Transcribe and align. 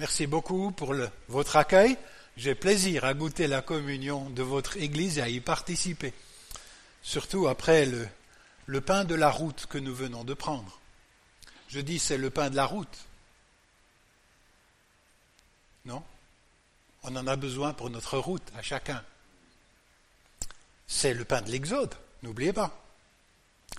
Merci 0.00 0.26
beaucoup 0.26 0.70
pour 0.70 0.94
votre 1.28 1.56
accueil. 1.56 1.94
J'ai 2.38 2.54
plaisir 2.54 3.04
à 3.04 3.12
goûter 3.12 3.46
la 3.46 3.60
communion 3.60 4.30
de 4.30 4.42
votre 4.42 4.78
Église 4.78 5.18
et 5.18 5.20
à 5.20 5.28
y 5.28 5.40
participer. 5.40 6.14
Surtout 7.02 7.48
après 7.48 7.86
le 8.64 8.80
pain 8.80 9.04
de 9.04 9.14
la 9.14 9.30
route 9.30 9.66
que 9.66 9.76
nous 9.76 9.94
venons 9.94 10.24
de 10.24 10.32
prendre. 10.32 10.80
Je 11.68 11.80
dis 11.80 11.98
c'est 11.98 12.16
le 12.16 12.30
pain 12.30 12.48
de 12.48 12.56
la 12.56 12.64
route. 12.64 12.96
Non? 15.84 16.02
On 17.02 17.14
en 17.14 17.26
a 17.26 17.36
besoin 17.36 17.74
pour 17.74 17.90
notre 17.90 18.16
route, 18.16 18.50
à 18.56 18.62
chacun. 18.62 19.04
C'est 20.86 21.12
le 21.12 21.26
pain 21.26 21.42
de 21.42 21.50
l'Exode, 21.50 21.94
n'oubliez 22.22 22.54
pas. 22.54 22.82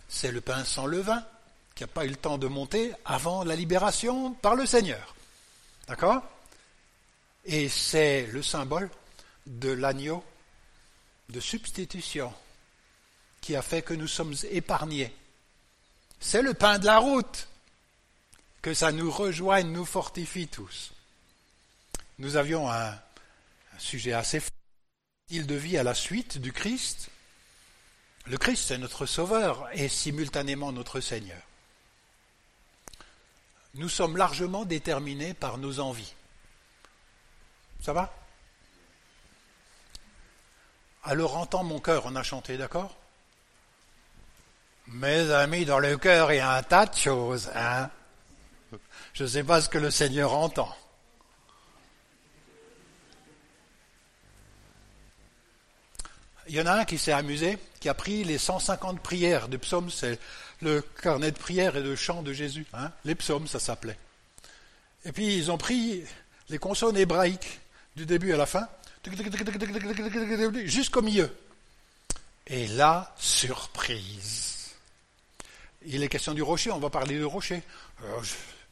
C'est 0.08 0.32
le 0.32 0.42
pain 0.42 0.64
sans 0.66 0.86
levain, 0.86 1.26
qui 1.74 1.82
n'a 1.82 1.88
pas 1.88 2.06
eu 2.06 2.10
le 2.10 2.16
temps 2.16 2.38
de 2.38 2.46
monter 2.46 2.94
avant 3.06 3.44
la 3.44 3.56
libération 3.56 4.34
par 4.36 4.54
le 4.54 4.68
Seigneur. 4.68 5.16
D'accord? 5.88 6.24
Et 7.46 7.70
c'est 7.70 8.28
le 8.28 8.44
symbole 8.44 8.90
de 9.46 9.72
l'agneau 9.72 10.24
de 11.30 11.40
substitution 11.40 12.34
qui 13.42 13.56
a 13.56 13.62
fait 13.62 13.82
que 13.82 13.94
nous 13.94 14.08
sommes 14.08 14.36
épargnés. 14.52 15.14
C'est 16.20 16.44
le 16.44 16.54
pain 16.54 16.78
de 16.80 16.86
la 16.86 17.00
route. 17.00 17.48
Que 18.62 18.76
ça 18.76 18.92
nous 18.92 19.10
rejoigne, 19.10 19.72
nous 19.72 19.86
fortifie 19.86 20.48
tous. 20.48 20.92
Nous 22.20 22.36
avions 22.36 22.72
un, 22.72 22.96
sujet 23.80 24.14
assez 24.14 24.40
style 25.28 25.48
de 25.48 25.56
vie 25.56 25.80
à 25.80 25.84
la 25.84 25.96
suite 25.96 26.38
du 26.38 26.54
Christ. 26.54 27.10
Le 28.28 28.38
Christ, 28.38 28.66
c'est 28.68 28.78
notre 28.78 29.08
Sauveur 29.08 29.68
et 29.74 29.90
simultanément 29.90 30.72
notre 30.72 31.00
Seigneur. 31.00 31.42
Nous 33.76 33.90
sommes 33.90 34.18
largement 34.18 34.66
déterminés 34.66 35.34
par 35.34 35.58
nos 35.58 35.80
envies. 35.80 36.14
Ça 37.82 37.94
va 37.94 38.14
Alors 41.04 41.38
entends 41.38 41.64
mon 41.64 41.80
cœur, 41.80 42.04
on 42.06 42.16
a 42.16 42.24
chanté, 42.24 42.58
d'accord 42.58 42.96
Mes 44.88 45.32
amis, 45.32 45.66
dans 45.66 45.80
le 45.80 45.98
cœur, 45.98 46.32
il 46.32 46.38
y 46.38 46.40
a 46.40 46.52
un 46.52 46.64
tas 46.64 46.86
de 46.86 46.96
choses, 46.96 47.50
hein 47.56 47.90
Je 49.14 49.24
ne 49.24 49.28
sais 49.28 49.44
pas 49.44 49.62
ce 49.62 49.70
que 49.70 49.78
le 49.78 49.90
Seigneur 49.90 50.34
entend. 50.34 50.76
Il 56.48 56.56
y 56.56 56.62
en 56.62 56.66
a 56.66 56.74
un 56.74 56.86
qui 56.86 56.98
s'est 56.98 57.14
amusé, 57.14 57.58
qui 57.80 57.88
a 57.88 57.94
pris 57.94 58.24
les 58.26 58.38
150 58.38 59.00
prières 59.00 59.48
du 59.48 59.58
psaume, 59.58 59.90
c'est 59.90 60.20
le 60.62 60.82
carnet 61.02 61.32
de 61.32 61.38
prières 61.38 61.76
et 61.76 61.84
de 61.84 61.96
chants 61.96 62.22
de 62.22 62.34
Jésus. 62.34 62.66
Hein 62.74 62.92
les 63.06 63.16
psaumes, 63.16 63.48
ça 63.48 63.60
s'appelait. 63.60 63.98
Et 65.06 65.12
puis 65.12 65.36
ils 65.36 65.52
ont 65.52 65.58
pris 65.58 66.04
les 66.50 66.58
consonnes 66.58 66.98
hébraïques 66.98 67.60
du 67.96 68.06
début 68.06 68.34
à 68.34 68.38
la 68.38 68.46
fin, 68.46 68.68
jusqu'au 70.68 71.02
milieu. 71.02 71.36
Et 72.48 72.68
là, 72.68 73.14
surprise. 73.18 74.72
Il 75.86 76.04
est 76.04 76.10
question 76.10 76.34
du 76.34 76.42
rocher, 76.42 76.72
on 76.72 76.80
va 76.80 76.90
parler 76.90 77.18
du 77.18 77.26
rocher. 77.26 77.64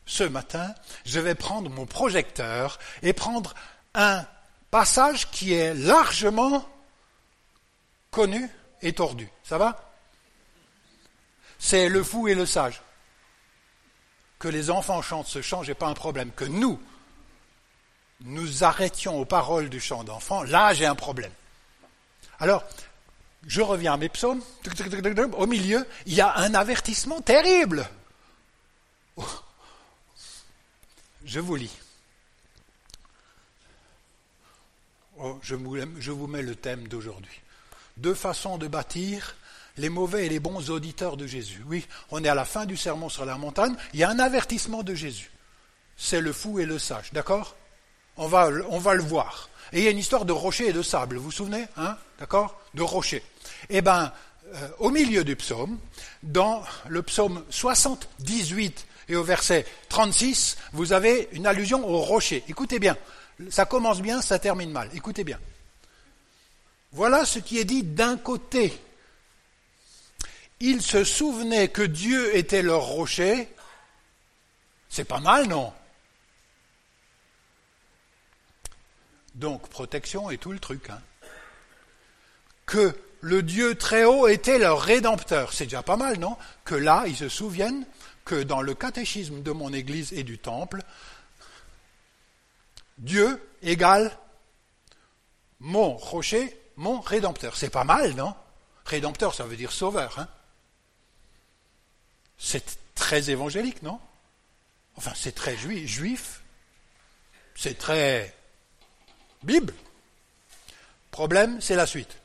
ce 0.06 0.24
matin, 0.24 0.74
je 1.06 1.20
vais 1.20 1.36
prendre 1.36 1.70
mon 1.70 1.86
projecteur 1.86 2.78
et 3.02 3.14
prendre 3.14 3.56
un 3.96 4.26
passage 4.70 5.30
qui 5.32 5.54
est 5.54 5.74
largement 5.74 6.68
connu 8.12 8.48
et 8.82 8.94
tordu. 8.94 9.30
Ça 9.44 9.58
va 9.58 9.89
C'est 11.60 11.90
le 11.90 12.04
fou 12.04 12.28
et 12.28 12.36
le 12.36 12.46
sage. 12.46 12.82
Que 14.40 14.48
les 14.48 14.70
enfants 14.70 15.02
chantent 15.02 15.28
ce 15.28 15.42
chant, 15.42 15.64
j'ai 15.64 15.74
pas 15.74 15.88
un 15.88 15.94
problème. 15.94 16.32
Que 16.32 16.46
nous, 16.46 16.82
nous 18.22 18.64
arrêtions 18.64 19.20
aux 19.20 19.26
paroles 19.26 19.70
du 19.70 19.80
chant 19.80 20.04
d'enfant, 20.04 20.44
là 20.44 20.74
j'ai 20.74 20.86
un 20.86 20.96
problème. 20.96 21.32
Alors, 22.40 22.64
je 23.46 23.62
reviens 23.62 23.94
à 23.94 23.98
mes 23.98 24.10
psaumes. 24.10 24.42
Au 25.38 25.46
milieu, 25.46 25.86
il 26.06 26.14
y 26.14 26.22
a 26.22 26.38
un 26.38 26.54
avertissement 26.54 27.22
terrible. 27.22 27.88
Je 31.26 31.40
vous 31.40 31.56
lis. 31.56 31.78
Oh, 35.18 35.38
je 35.42 35.56
vous 36.12 36.28
mets 36.28 36.42
le 36.42 36.56
thème 36.56 36.88
d'aujourd'hui 36.88 37.42
deux 38.00 38.14
façons 38.14 38.58
de 38.58 38.68
bâtir 38.68 39.36
les 39.78 39.90
mauvais 39.90 40.26
et 40.26 40.30
les 40.30 40.40
bons 40.40 40.70
auditeurs 40.70 41.18
de 41.18 41.28
Jésus. 41.28 41.64
Oui, 41.68 41.86
on 42.12 42.24
est 42.24 42.30
à 42.30 42.36
la 42.36 42.46
fin 42.46 42.66
du 42.66 42.78
sermon 42.78 43.10
sur 43.10 43.26
la 43.26 43.38
montagne, 43.38 43.76
il 43.94 44.00
y 44.00 44.04
a 44.04 44.10
un 44.10 44.20
avertissement 44.20 44.84
de 44.84 44.96
Jésus. 44.96 45.32
C'est 45.98 46.22
le 46.22 46.34
fou 46.34 46.60
et 46.60 46.66
le 46.66 46.80
sage, 46.80 47.12
d'accord? 47.14 47.56
On 48.18 48.28
va, 48.28 48.50
on 48.70 48.80
va 48.80 48.94
le 48.94 49.04
voir. 49.04 49.50
Et 49.72 49.80
il 49.80 49.84
y 49.84 49.88
a 49.88 49.92
une 49.92 49.98
histoire 49.98 50.26
de 50.26 50.34
rocher 50.34 50.68
et 50.68 50.74
de 50.74 50.82
sable, 50.82 51.18
vous 51.18 51.26
vous 51.26 51.32
souvenez 51.32 51.66
hein? 51.78 51.98
D'accord? 52.20 52.60
De 52.74 52.82
rocher. 52.82 53.24
Eh 53.70 53.82
bien, 53.82 54.12
euh, 54.54 54.68
au 54.80 54.90
milieu 54.90 55.24
du 55.24 55.36
psaume, 55.36 55.78
dans 56.24 56.64
le 56.88 57.04
psaume 57.04 57.44
78 57.50 58.86
et 59.10 59.16
au 59.16 59.24
verset 59.24 59.66
36, 59.90 60.58
vous 60.74 60.94
avez 60.94 61.30
une 61.34 61.46
allusion 61.46 61.88
au 61.88 62.00
rocher. 62.00 62.44
Écoutez 62.48 62.80
bien, 62.80 62.98
ça 63.50 63.66
commence 63.66 64.02
bien, 64.02 64.22
ça 64.22 64.40
termine 64.40 64.72
mal. 64.72 64.90
Écoutez 64.94 65.24
bien. 65.24 65.40
Voilà 66.92 67.26
ce 67.26 67.40
qui 67.40 67.60
est 67.60 67.66
dit 67.66 67.84
d'un 67.84 68.18
côté. 68.18 68.74
Ils 70.60 70.82
se 70.82 71.04
souvenaient 71.04 71.70
que 71.70 71.82
Dieu 71.82 72.36
était 72.36 72.62
leur 72.62 72.82
rocher. 72.82 73.50
C'est 74.90 75.06
pas 75.06 75.20
mal, 75.20 75.48
non? 75.48 75.74
Donc, 79.36 79.70
protection 79.70 80.30
et 80.30 80.38
tout 80.38 80.52
le 80.52 80.60
truc. 80.60 80.90
Hein. 80.90 81.02
Que 82.66 82.94
le 83.22 83.42
Dieu 83.42 83.76
très 83.76 84.04
haut 84.04 84.28
était 84.28 84.58
leur 84.58 84.82
rédempteur. 84.82 85.54
C'est 85.54 85.66
déjà 85.66 85.84
pas 85.84 85.96
mal, 85.96 86.20
non? 86.20 86.38
Que 86.66 86.76
là, 86.76 87.06
ils 87.08 87.16
se 87.16 87.30
souviennent 87.30 87.86
que 88.26 88.44
dans 88.44 88.62
le 88.62 88.74
catéchisme 88.74 89.42
de 89.42 89.52
mon 89.52 89.72
église 89.72 90.12
et 90.14 90.24
du 90.24 90.40
temple, 90.40 90.82
Dieu 92.98 93.42
égale 93.62 94.18
mon 95.60 95.96
rocher 95.96 96.56
mon 96.76 97.00
rédempteur. 97.02 97.56
C'est 97.58 97.70
pas 97.70 97.84
mal, 97.84 98.14
non? 98.16 98.34
Rédempteur, 98.86 99.34
ça 99.34 99.46
veut 99.46 99.58
dire 99.58 99.72
sauveur. 99.72 100.20
Hein 100.20 100.28
c'est 102.40 102.96
très 102.96 103.30
évangélique, 103.30 103.84
non? 103.84 104.00
Enfin, 104.96 105.12
c'est 105.16 105.36
très 105.36 105.56
juif. 105.58 106.42
C'est 107.56 107.78
très 107.78 108.34
Bible. 109.44 109.74
Problème, 111.12 111.62
c'est 111.62 111.76
la 111.76 111.86
suite. 111.86 112.18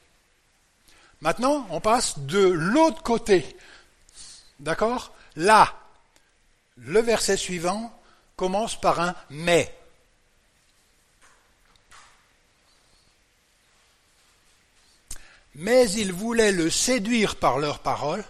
Maintenant, 1.20 1.66
on 1.70 1.80
passe 1.80 2.18
de 2.20 2.46
l'autre 2.46 3.02
côté. 3.02 3.56
D'accord? 4.60 5.12
Là, 5.36 5.74
le 6.76 7.00
verset 7.00 7.36
suivant 7.36 7.92
commence 8.36 8.80
par 8.80 9.00
un 9.00 9.14
mais. 9.30 9.74
mais 15.54 15.90
ils 15.92 16.12
voulaient 16.12 16.52
le 16.52 16.70
séduire 16.70 17.36
par 17.36 17.58
leurs 17.58 17.78
paroles. 17.78 18.24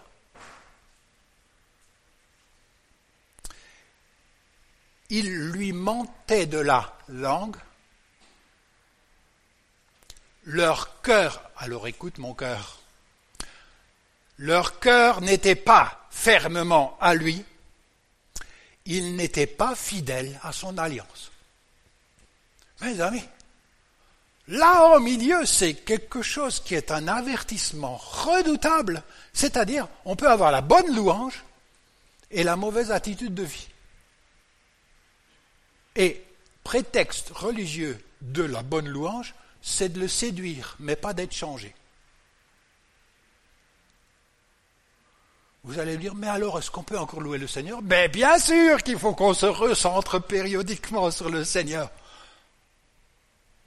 Il 5.11 5.51
lui 5.51 5.73
mentait 5.73 6.47
de 6.47 6.59
la 6.59 6.97
langue. 7.09 7.57
Leur 10.45 11.01
cœur, 11.03 11.43
alors 11.57 11.87
écoute 11.87 12.19
mon 12.19 12.35
cœur, 12.35 12.81
leur 14.39 14.79
cœur 14.81 15.21
n'était 15.21 15.55
pas 15.55 16.07
fermement 16.11 16.99
à 17.01 17.15
lui, 17.15 17.45
ils 18.85 19.17
n'étaient 19.17 19.47
pas 19.47 19.75
fidèles 19.75 20.39
à 20.43 20.53
son 20.53 20.77
alliance. 20.77 21.31
Mes 22.83 23.01
amis, 23.01 23.25
Là 24.49 24.95
au 24.95 25.01
milieu, 25.01 25.47
c'est 25.47 25.73
quelque 25.73 26.21
chose 26.21 26.61
qui 26.61 26.75
est 26.75 26.91
un 26.91 27.09
avertissement 27.09 27.97
redoutable, 27.97 29.03
c'est-à-dire 29.33 29.89
on 30.05 30.17
peut 30.17 30.29
avoir 30.29 30.53
la 30.53 30.61
bonne 30.61 30.95
louange 30.95 31.43
et 32.31 32.43
la 32.43 32.57
mauvaise 32.57 32.93
attitude 32.93 33.35
de 33.35 33.43
vie. 33.43 33.69
Et 35.97 36.23
prétexte 36.65 37.31
religieux 37.31 37.99
de 38.21 38.43
la 38.43 38.63
bonne 38.63 38.89
louange, 38.89 39.35
c'est 39.63 39.91
de 39.91 40.01
le 40.01 40.09
séduire, 40.09 40.77
mais 40.81 40.97
pas 40.97 41.15
d'être 41.15 41.35
changé. 41.35 41.75
Vous 45.65 45.79
allez 45.79 45.97
me 45.97 46.03
dire, 46.03 46.15
mais 46.15 46.29
alors 46.29 46.59
est-ce 46.59 46.71
qu'on 46.71 46.83
peut 46.83 46.99
encore 46.99 47.21
louer 47.23 47.39
le 47.39 47.47
Seigneur? 47.47 47.81
Ben 47.81 48.11
bien 48.11 48.39
sûr 48.39 48.83
qu'il 48.83 48.99
faut 48.99 49.15
qu'on 49.15 49.33
se 49.33 49.47
recentre 49.47 50.21
périodiquement 50.21 51.11
sur 51.11 51.31
le 51.31 51.43
Seigneur. 51.43 51.91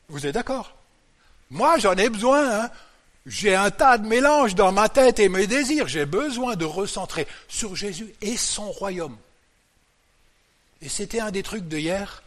Vous 0.08 0.28
êtes 0.28 0.36
d'accord? 0.36 0.76
Moi, 1.50 1.80
j'en 1.80 1.96
ai 1.96 2.10
besoin. 2.10 2.62
Hein. 2.62 2.70
J'ai 3.26 3.56
un 3.56 3.72
tas 3.72 3.98
de 3.98 4.08
mélanges 4.08 4.54
dans 4.54 4.72
ma 4.72 4.90
tête 4.90 5.20
et 5.20 5.28
mes 5.28 5.48
désirs. 5.48 5.88
J'ai 5.88 6.06
besoin 6.06 6.56
de 6.56 6.66
recentrer 6.66 7.28
sur 7.48 7.76
Jésus 7.76 8.14
et 8.22 8.38
son 8.38 8.72
royaume. 8.72 9.18
Et 10.82 10.90
c'était 10.90 11.20
un 11.20 11.32
des 11.32 11.44
trucs 11.44 11.68
de 11.68 11.78
hier. 11.78 12.24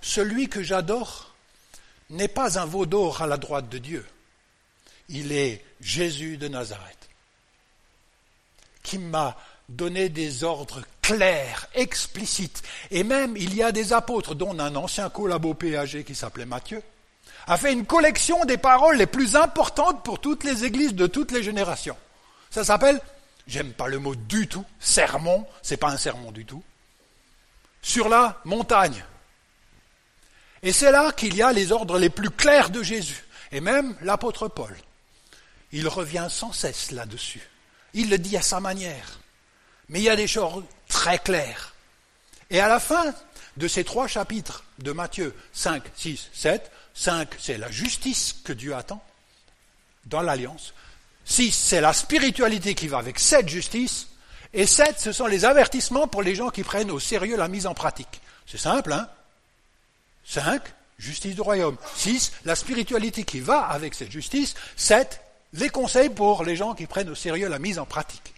celui 0.00 0.48
que 0.48 0.62
j'adore 0.62 1.34
n'est 2.10 2.28
pas 2.28 2.58
un 2.58 2.66
veau 2.66 2.86
d'or 2.86 3.22
à 3.22 3.26
la 3.26 3.36
droite 3.36 3.68
de 3.68 3.78
Dieu. 3.78 4.06
Il 5.08 5.32
est 5.32 5.64
Jésus 5.80 6.36
de 6.36 6.48
Nazareth, 6.48 7.08
qui 8.82 8.98
m'a 8.98 9.36
donné 9.68 10.08
des 10.08 10.44
ordres 10.44 10.82
clairs, 11.00 11.66
explicites. 11.74 12.62
Et 12.90 13.04
même, 13.04 13.36
il 13.36 13.54
y 13.54 13.62
a 13.62 13.72
des 13.72 13.92
apôtres, 13.92 14.34
dont 14.34 14.58
un 14.58 14.76
ancien 14.76 15.08
collabo 15.10 15.54
péagé 15.54 16.04
qui 16.04 16.14
s'appelait 16.14 16.46
Matthieu, 16.46 16.82
a 17.46 17.56
fait 17.56 17.72
une 17.72 17.86
collection 17.86 18.44
des 18.44 18.58
paroles 18.58 18.96
les 18.96 19.06
plus 19.06 19.34
importantes 19.34 20.04
pour 20.04 20.20
toutes 20.20 20.44
les 20.44 20.64
églises 20.64 20.94
de 20.94 21.06
toutes 21.06 21.32
les 21.32 21.42
générations. 21.42 21.96
Ça 22.50 22.64
s'appelle, 22.64 23.00
j'aime 23.46 23.72
pas 23.72 23.88
le 23.88 23.98
mot 23.98 24.14
du 24.14 24.46
tout, 24.46 24.64
sermon, 24.78 25.46
c'est 25.62 25.76
pas 25.76 25.90
un 25.90 25.96
sermon 25.96 26.30
du 26.30 26.44
tout, 26.44 26.62
sur 27.82 28.08
la 28.08 28.40
montagne. 28.44 29.04
Et 30.62 30.72
c'est 30.72 30.92
là 30.92 31.12
qu'il 31.12 31.34
y 31.34 31.42
a 31.42 31.52
les 31.52 31.72
ordres 31.72 31.98
les 31.98 32.10
plus 32.10 32.30
clairs 32.30 32.70
de 32.70 32.82
Jésus. 32.82 33.24
Et 33.50 33.60
même 33.60 33.96
l'apôtre 34.00 34.48
Paul, 34.48 34.74
il 35.72 35.88
revient 35.88 36.28
sans 36.30 36.52
cesse 36.52 36.92
là-dessus. 36.92 37.42
Il 37.94 38.08
le 38.08 38.18
dit 38.18 38.36
à 38.36 38.42
sa 38.42 38.60
manière. 38.60 39.18
Mais 39.88 40.00
il 40.00 40.04
y 40.04 40.08
a 40.08 40.16
des 40.16 40.28
choses 40.28 40.64
très 40.88 41.18
claires. 41.18 41.74
Et 42.48 42.60
à 42.60 42.68
la 42.68 42.80
fin 42.80 43.12
de 43.56 43.68
ces 43.68 43.84
trois 43.84 44.06
chapitres 44.06 44.64
de 44.78 44.92
Matthieu 44.92 45.34
5, 45.52 45.82
6, 45.96 46.28
7, 46.32 46.70
5, 46.94 47.28
c'est 47.38 47.58
la 47.58 47.70
justice 47.70 48.34
que 48.44 48.52
Dieu 48.52 48.74
attend 48.74 49.02
dans 50.06 50.22
l'alliance. 50.22 50.72
6, 51.24 51.52
c'est 51.52 51.80
la 51.80 51.92
spiritualité 51.92 52.74
qui 52.74 52.88
va 52.88 52.98
avec 52.98 53.18
cette 53.18 53.48
justice. 53.48 54.08
Et 54.54 54.66
7, 54.66 55.00
ce 55.00 55.12
sont 55.12 55.26
les 55.26 55.44
avertissements 55.44 56.06
pour 56.06 56.22
les 56.22 56.34
gens 56.34 56.50
qui 56.50 56.62
prennent 56.62 56.90
au 56.90 57.00
sérieux 57.00 57.36
la 57.36 57.48
mise 57.48 57.66
en 57.66 57.74
pratique. 57.74 58.20
C'est 58.46 58.58
simple, 58.58 58.92
hein? 58.92 59.08
5, 60.24 60.62
justice 60.98 61.34
du 61.34 61.40
royaume. 61.40 61.76
6, 61.96 62.32
la 62.44 62.54
spiritualité 62.54 63.24
qui 63.24 63.40
va 63.40 63.62
avec 63.62 63.94
cette 63.94 64.10
justice. 64.10 64.54
7, 64.76 65.20
les 65.54 65.70
conseils 65.70 66.10
pour 66.10 66.44
les 66.44 66.56
gens 66.56 66.74
qui 66.74 66.86
prennent 66.86 67.10
au 67.10 67.14
sérieux 67.14 67.48
la 67.48 67.58
mise 67.58 67.78
en 67.78 67.86
pratique. 67.86 68.34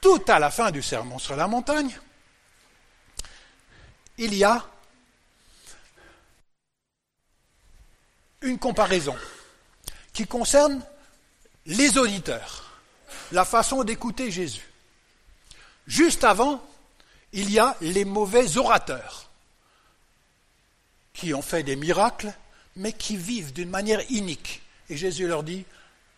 Tout 0.00 0.22
à 0.28 0.38
la 0.38 0.50
fin 0.50 0.70
du 0.70 0.82
sermon 0.82 1.18
sur 1.18 1.34
la 1.34 1.46
montagne, 1.46 1.98
il 4.18 4.34
y 4.34 4.44
a 4.44 4.64
une 8.42 8.58
comparaison 8.58 9.16
qui 10.12 10.26
concerne 10.26 10.82
les 11.66 11.96
auditeurs, 11.96 12.63
la 13.32 13.44
façon 13.44 13.84
d'écouter 13.84 14.30
Jésus. 14.30 14.68
Juste 15.86 16.24
avant, 16.24 16.64
il 17.32 17.50
y 17.50 17.58
a 17.58 17.76
les 17.80 18.04
mauvais 18.04 18.56
orateurs 18.56 19.30
qui 21.12 21.34
ont 21.34 21.42
fait 21.42 21.62
des 21.62 21.76
miracles, 21.76 22.32
mais 22.76 22.92
qui 22.92 23.16
vivent 23.16 23.52
d'une 23.52 23.70
manière 23.70 24.02
inique. 24.10 24.62
Et 24.88 24.96
Jésus 24.96 25.26
leur 25.26 25.42
dit, 25.42 25.64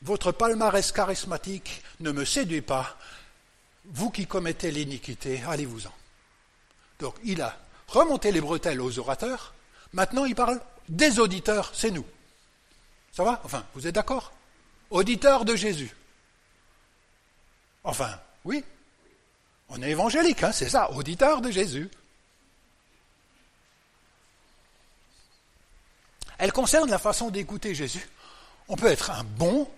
votre 0.03 0.33
palmarès 0.33 0.93
charismatique 0.93 1.83
ne 2.01 2.13
me 2.13 2.25
séduit 2.25 2.63
pas, 2.63 2.97
vous 3.87 4.11
qui 4.11 4.27
commettez 4.27 4.71
l'iniquité, 4.71 5.43
allez-vous-en. 5.47 5.93
Donc 6.99 7.15
il 7.25 7.43
a 7.43 7.59
remonté 7.89 8.33
les 8.33 8.41
bretelles 8.41 8.81
aux 8.81 8.99
orateurs, 8.99 9.55
maintenant 9.93 10.25
il 10.25 10.35
parle 10.35 10.61
des 10.89 11.19
auditeurs, 11.19 11.71
c'est 11.75 11.91
nous. 11.91 12.07
Ça 13.13 13.25
va? 13.25 13.41
Enfin, 13.45 13.65
vous 13.75 13.87
êtes 13.87 13.95
d'accord? 13.95 14.33
Auditeurs 14.91 15.45
de 15.45 15.57
Jésus. 15.57 15.95
Enfin, 17.87 18.11
oui. 18.45 18.63
On 19.69 19.81
est 19.83 19.91
évangélique, 19.91 20.43
hein, 20.43 20.53
c'est 20.53 20.69
ça, 20.69 20.91
auditeurs 20.93 21.41
de 21.41 21.51
Jésus. 21.51 21.91
Elle 26.39 26.53
concerne 26.53 26.91
la 26.91 26.99
façon 26.99 27.31
d'écouter 27.31 27.75
Jésus. 27.75 28.07
On 28.69 28.77
peut 28.77 28.89
être 28.89 29.11
un 29.11 29.25
bon 29.25 29.69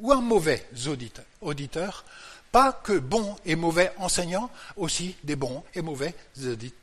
ou 0.00 0.12
un 0.12 0.20
mauvais 0.20 0.66
auditeur, 0.86 1.24
auditeur 1.40 2.04
pas 2.50 2.72
que 2.72 2.98
bons 2.98 3.36
et 3.44 3.56
mauvais 3.56 3.92
enseignants, 3.98 4.50
aussi 4.76 5.14
des 5.22 5.36
bons 5.36 5.62
et 5.74 5.82
mauvais 5.82 6.14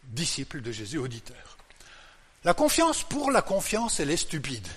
disciples 0.03 0.61
de 0.61 0.71
Jésus, 0.71 0.99
auditeurs. 0.99 1.57
La 2.43 2.53
confiance 2.53 3.01
pour 3.01 3.31
la 3.31 3.41
confiance, 3.41 3.99
elle 3.99 4.11
est 4.11 4.17
stupide. 4.17 4.67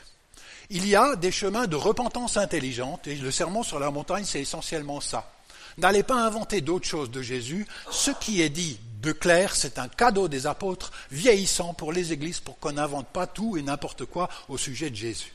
Il 0.70 0.88
y 0.88 0.96
a 0.96 1.14
des 1.16 1.30
chemins 1.30 1.66
de 1.66 1.76
repentance 1.76 2.38
intelligente, 2.38 3.06
et 3.06 3.16
le 3.16 3.30
sermon 3.30 3.62
sur 3.62 3.78
la 3.78 3.90
montagne, 3.90 4.24
c'est 4.24 4.40
essentiellement 4.40 5.02
ça. 5.02 5.30
N'allez 5.78 6.02
pas 6.02 6.26
inventer 6.26 6.60
d'autres 6.60 6.86
choses 6.86 7.10
de 7.10 7.22
Jésus. 7.22 7.66
Ce 7.90 8.10
qui 8.10 8.42
est 8.42 8.50
dit 8.50 8.78
de 9.00 9.12
clair, 9.12 9.54
c'est 9.54 9.78
un 9.78 9.88
cadeau 9.88 10.28
des 10.28 10.46
apôtres 10.46 10.92
vieillissant 11.10 11.72
pour 11.72 11.92
les 11.92 12.12
églises 12.12 12.40
pour 12.40 12.58
qu'on 12.58 12.72
n'invente 12.72 13.08
pas 13.08 13.26
tout 13.26 13.56
et 13.56 13.62
n'importe 13.62 14.04
quoi 14.04 14.28
au 14.48 14.58
sujet 14.58 14.90
de 14.90 14.96
Jésus. 14.96 15.32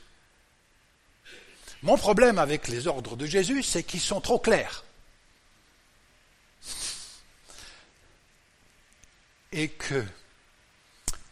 Mon 1.82 1.96
problème 1.96 2.38
avec 2.38 2.68
les 2.68 2.86
ordres 2.86 3.16
de 3.16 3.26
Jésus, 3.26 3.62
c'est 3.62 3.82
qu'ils 3.82 4.00
sont 4.00 4.20
trop 4.20 4.38
clairs. 4.38 4.84
et 9.54 9.68
que 9.68 10.04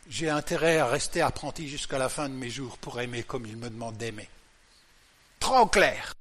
j'ai 0.09 0.31
intérêt 0.31 0.79
à 0.79 0.87
rester 0.87 1.21
apprenti 1.21 1.69
jusqu'à 1.69 1.99
la 1.99 2.09
fin 2.09 2.29
de 2.29 2.35
mes 2.35 2.51
jours 2.51 2.79
pour 2.79 3.01
aimer 3.01 3.25
comme 3.25 3.47
il 3.47 3.57
me 3.57 3.69
demande 3.69 3.97
d'aimer. 3.97 4.29
Trop 5.41 5.67
clair. 5.67 6.15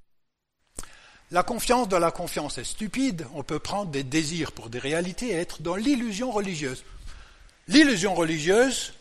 La 1.31 1.43
confiance 1.43 1.87
dans 1.87 1.99
la 1.99 2.11
confiance 2.11 2.57
est 2.57 2.65
stupide. 2.65 3.25
On 3.33 3.43
peut 3.43 3.59
prendre 3.59 3.89
des 3.89 4.03
désirs 4.03 4.51
pour 4.51 4.69
des 4.69 4.79
réalités 4.79 5.29
et 5.29 5.35
être 5.35 5.61
dans 5.61 5.77
l'illusion 5.77 6.29
religieuse. 6.29 6.83
L'illusion 7.69 8.13
religieuse 8.13 8.93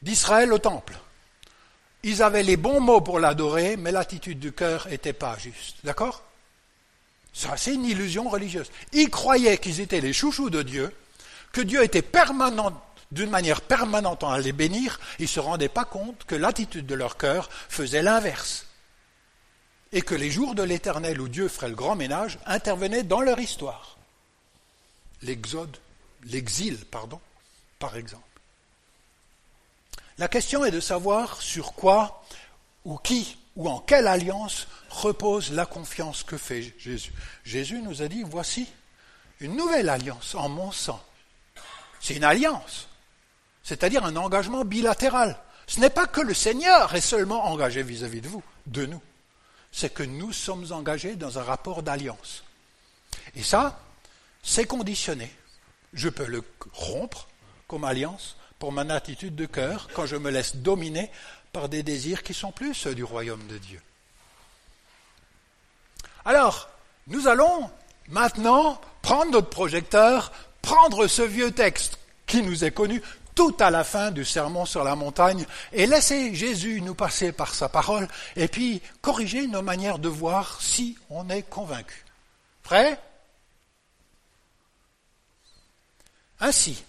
d'Israël 0.00 0.52
au 0.52 0.58
temple. 0.58 0.96
Ils 2.04 2.22
avaient 2.22 2.44
les 2.44 2.56
bons 2.56 2.80
mots 2.80 3.00
pour 3.00 3.18
l'adorer, 3.18 3.76
mais 3.76 3.90
l'attitude 3.90 4.38
du 4.38 4.52
cœur 4.52 4.86
n'était 4.88 5.12
pas 5.12 5.36
juste. 5.38 5.78
D'accord? 5.82 6.22
Ça, 7.32 7.56
c'est 7.56 7.74
une 7.74 7.84
illusion 7.84 8.28
religieuse. 8.28 8.70
Ils 8.92 9.10
croyaient 9.10 9.58
qu'ils 9.58 9.80
étaient 9.80 10.00
les 10.00 10.12
chouchous 10.12 10.50
de 10.50 10.62
Dieu, 10.62 10.94
que 11.52 11.60
Dieu 11.60 11.82
était 11.82 12.02
permanent, 12.02 12.80
d'une 13.10 13.30
manière 13.30 13.60
permanente 13.60 14.22
à 14.22 14.38
les 14.38 14.52
bénir, 14.52 15.00
ils 15.18 15.24
ne 15.24 15.28
se 15.28 15.40
rendaient 15.40 15.68
pas 15.68 15.84
compte 15.84 16.24
que 16.24 16.36
l'attitude 16.36 16.86
de 16.86 16.94
leur 16.94 17.16
cœur 17.16 17.50
faisait 17.68 18.02
l'inverse. 18.02 18.66
Et 19.92 20.02
que 20.02 20.14
les 20.14 20.30
jours 20.30 20.54
de 20.54 20.62
l'éternel 20.62 21.20
où 21.20 21.28
Dieu 21.28 21.48
ferait 21.48 21.68
le 21.68 21.74
grand 21.74 21.96
ménage 21.96 22.38
intervenaient 22.46 23.02
dans 23.02 23.20
leur 23.20 23.38
histoire. 23.40 23.96
L'exode, 25.22 25.76
l'exil, 26.24 26.78
pardon, 26.86 27.20
par 27.78 27.96
exemple. 27.96 28.22
La 30.18 30.28
question 30.28 30.64
est 30.64 30.70
de 30.70 30.80
savoir 30.80 31.40
sur 31.42 31.72
quoi 31.72 32.24
ou 32.84 32.96
qui 32.98 33.36
ou 33.56 33.68
en 33.68 33.80
quelle 33.80 34.06
alliance 34.06 34.68
repose 34.90 35.50
la 35.52 35.66
confiance 35.66 36.22
que 36.22 36.38
fait 36.38 36.72
Jésus. 36.78 37.12
Jésus 37.44 37.82
nous 37.82 38.02
a 38.02 38.08
dit, 38.08 38.22
voici 38.22 38.68
une 39.40 39.56
nouvelle 39.56 39.88
alliance 39.88 40.34
en 40.34 40.48
mon 40.48 40.70
sang 40.70 41.02
c'est 42.00 42.16
une 42.16 42.24
alliance, 42.24 42.88
c'est-à-dire 43.62 44.04
un 44.04 44.16
engagement 44.16 44.64
bilatéral. 44.64 45.36
Ce 45.66 45.78
n'est 45.78 45.90
pas 45.90 46.06
que 46.06 46.22
le 46.22 46.34
Seigneur 46.34 46.94
est 46.94 47.00
seulement 47.00 47.44
engagé 47.44 47.82
vis-à-vis 47.82 48.22
de 48.22 48.28
vous, 48.28 48.42
de 48.66 48.86
nous. 48.86 49.00
C'est 49.72 49.92
que 49.92 50.02
nous 50.02 50.32
sommes 50.32 50.72
engagés 50.72 51.16
dans 51.16 51.38
un 51.38 51.42
rapport 51.42 51.82
d'alliance. 51.82 52.44
Et 53.34 53.42
ça, 53.42 53.80
c'est 54.42 54.66
conditionné. 54.66 55.32
Je 55.92 56.08
peux 56.08 56.26
le 56.26 56.42
rompre 56.72 57.28
comme 57.68 57.84
alliance 57.84 58.36
pour 58.58 58.72
mon 58.72 58.90
attitude 58.90 59.34
de 59.34 59.46
cœur 59.46 59.88
quand 59.94 60.06
je 60.06 60.16
me 60.16 60.30
laisse 60.30 60.56
dominer 60.56 61.10
par 61.52 61.68
des 61.68 61.82
désirs 61.82 62.22
qui 62.22 62.34
sont 62.34 62.52
plus 62.52 62.74
ceux 62.74 62.94
du 62.94 63.04
royaume 63.04 63.46
de 63.46 63.58
Dieu. 63.58 63.80
Alors, 66.24 66.68
nous 67.06 67.26
allons 67.26 67.70
maintenant 68.08 68.80
prendre 69.02 69.32
notre 69.32 69.48
projecteur 69.48 70.32
prendre 70.62 71.06
ce 71.06 71.22
vieux 71.22 71.52
texte 71.52 71.98
qui 72.26 72.42
nous 72.42 72.64
est 72.64 72.70
connu 72.70 73.02
tout 73.34 73.56
à 73.60 73.70
la 73.70 73.84
fin 73.84 74.10
du 74.10 74.24
sermon 74.24 74.66
sur 74.66 74.84
la 74.84 74.96
montagne 74.96 75.46
et 75.72 75.86
laisser 75.86 76.34
Jésus 76.34 76.80
nous 76.80 76.94
passer 76.94 77.32
par 77.32 77.54
sa 77.54 77.68
parole 77.68 78.08
et 78.36 78.48
puis 78.48 78.82
corriger 79.00 79.46
nos 79.46 79.62
manières 79.62 79.98
de 79.98 80.08
voir 80.08 80.60
si 80.60 80.96
on 81.08 81.28
est 81.28 81.42
convaincu. 81.42 82.04
Prêt? 82.62 82.98
Ainsi, 86.40 86.82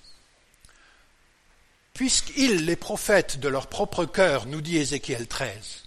puisqu'ils, 1.94 2.66
les 2.66 2.78
prophètes 2.78 3.40
de 3.40 3.50
leur 3.50 3.68
propre 3.68 4.06
cœur, 4.06 4.46
nous 4.46 4.62
dit 4.62 4.78
Ézéchiel 4.78 5.28
13, 5.28 5.84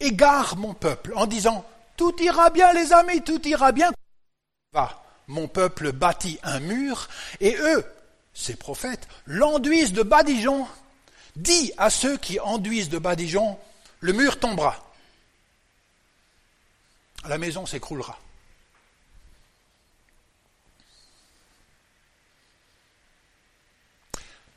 égarent 0.00 0.56
mon 0.56 0.72
peuple 0.72 1.12
en 1.16 1.26
disant 1.26 1.66
Tout 1.96 2.14
ira 2.22 2.48
bien, 2.50 2.72
les 2.72 2.92
amis, 2.92 3.22
tout 3.22 3.46
ira 3.46 3.72
bien. 3.72 3.92
Va 4.72 5.04
mon 5.28 5.46
peuple 5.46 5.92
bâtit 5.92 6.38
un 6.42 6.58
mur, 6.58 7.08
et 7.40 7.56
eux, 7.56 7.84
ces 8.38 8.56
prophètes, 8.56 9.08
l'enduisent 9.26 9.92
de 9.92 10.02
badigeons. 10.02 10.66
Dis 11.36 11.72
à 11.76 11.90
ceux 11.90 12.16
qui 12.16 12.40
enduisent 12.40 12.88
de 12.88 12.98
badigeons, 12.98 13.58
le 14.00 14.12
mur 14.12 14.38
tombera. 14.38 14.92
La 17.26 17.38
maison 17.38 17.66
s'écroulera. 17.66 18.18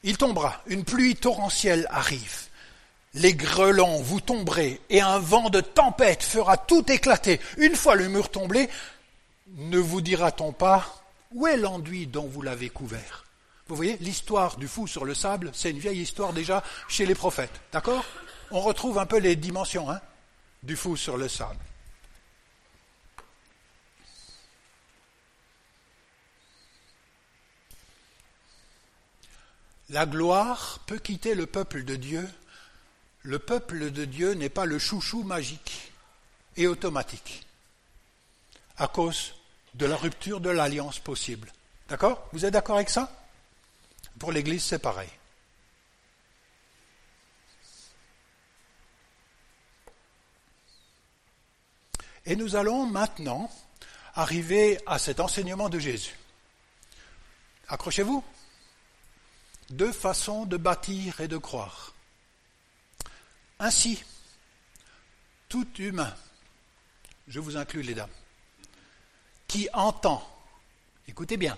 il 0.04 0.18
tombera, 0.18 0.62
une 0.68 0.84
pluie 0.84 1.16
torrentielle 1.16 1.88
arrive. 1.90 2.48
Les 3.14 3.34
grelons, 3.34 4.02
vous 4.02 4.22
tomberez, 4.22 4.80
et 4.90 5.02
un 5.02 5.20
vent 5.20 5.50
de 5.50 5.62
tempête 5.62 6.24
fera 6.24 6.58
tout 6.58 6.90
éclater. 6.92 7.40
Une 7.58 7.76
fois 7.76 7.96
le 7.96 8.08
mur 8.08 8.30
tombé, 8.32 8.70
ne 9.58 9.78
vous 9.78 10.02
dira-t-on 10.02 10.54
pas 10.54 11.04
où 11.34 11.46
est 11.48 11.58
l'enduit 11.58 12.08
dont 12.08 12.26
vous 12.26 12.42
l'avez 12.42 12.70
couvert? 12.70 13.26
Vous 13.68 13.76
voyez, 13.76 13.98
l'histoire 13.98 14.58
du 14.58 14.68
fou 14.68 14.88
sur 14.88 15.06
le 15.06 15.14
sable, 15.14 15.52
c'est 15.54 15.72
une 15.72 15.80
vieille 15.80 16.02
histoire 16.02 16.34
déjà 16.34 16.64
chez 16.88 17.06
les 17.06 17.16
prophètes. 17.16 17.62
D'accord? 17.72 18.04
On 18.52 18.60
retrouve 18.60 18.98
un 18.98 19.06
peu 19.06 19.18
les 19.18 19.36
dimensions 19.36 19.90
hein, 19.90 20.02
du 20.64 20.76
fou 20.76 20.98
sur 20.98 21.18
le 21.18 21.30
sable. 21.30 21.60
La 29.90 30.06
gloire 30.06 30.80
peut 30.86 31.00
quitter 31.00 31.36
le 31.36 31.46
peuple 31.46 31.84
de 31.84 31.98
Dieu. 31.98 32.28
Le 33.24 33.40
peuple 33.40 33.92
de 33.92 34.06
Dieu 34.06 34.34
n'est 34.34 34.50
pas 34.50 34.66
le 34.66 34.80
chouchou 34.80 35.24
magique 35.24 35.92
et 36.58 36.68
automatique 36.68 37.46
à 38.78 38.88
cause 38.88 39.36
de 39.74 39.86
la 39.86 39.96
rupture 39.96 40.40
de 40.40 40.50
l'alliance 40.50 41.00
possible. 41.00 41.52
D'accord? 41.88 42.28
Vous 42.32 42.46
êtes 42.46 42.54
d'accord 42.54 42.78
avec 42.78 42.90
ça? 42.90 43.21
Pour 44.20 44.32
l'Église, 44.32 44.64
c'est 44.64 44.80
pareil. 44.80 45.10
Et 52.26 52.36
nous 52.36 52.56
allons 52.56 52.86
maintenant 52.86 53.50
arriver 54.14 54.80
à 54.86 55.00
cet 55.00 55.20
enseignement 55.20 55.70
de 55.70 55.80
Jésus. 55.80 56.16
Accrochez-vous 57.68 58.24
deux 59.72 59.92
façons 59.92 60.46
de 60.46 60.58
bâtir 60.58 61.22
et 61.22 61.28
de 61.28 61.38
croire. 61.38 61.94
Ainsi, 63.60 64.04
tout 65.48 65.68
humain, 65.80 66.14
je 67.28 67.40
vous 67.40 67.58
inclus 67.58 67.82
les 67.82 67.94
dames, 67.94 68.10
qui 69.48 69.70
entend, 69.74 70.28
écoutez 71.08 71.38
bien, 71.38 71.58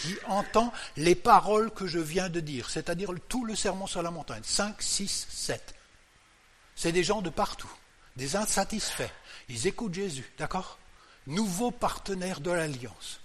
qui 0.00 0.16
entend 0.26 0.72
les 0.96 1.14
paroles 1.14 1.70
que 1.70 1.86
je 1.86 1.98
viens 1.98 2.28
de 2.28 2.40
dire, 2.40 2.70
c'est-à-dire 2.70 3.10
tout 3.28 3.44
le 3.44 3.54
sermon 3.54 3.86
sur 3.86 4.02
la 4.02 4.10
montagne, 4.10 4.42
5, 4.44 4.80
6, 4.80 5.26
7. 5.30 5.74
C'est 6.76 6.92
des 6.92 7.04
gens 7.04 7.22
de 7.22 7.30
partout, 7.30 7.70
des 8.16 8.36
insatisfaits. 8.36 9.10
Ils 9.48 9.66
écoutent 9.66 9.94
Jésus, 9.94 10.30
d'accord? 10.38 10.78
Nouveaux 11.26 11.70
partenaires 11.70 12.40
de 12.40 12.50
l'Alliance. 12.50 13.20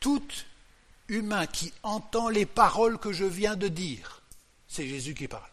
Toute 0.00 0.46
humain 1.08 1.46
qui 1.46 1.72
entend 1.82 2.28
les 2.28 2.46
paroles 2.46 2.98
que 2.98 3.12
je 3.12 3.24
viens 3.24 3.56
de 3.56 3.68
dire, 3.68 4.22
c'est 4.68 4.86
Jésus 4.86 5.14
qui 5.14 5.28
parle, 5.28 5.48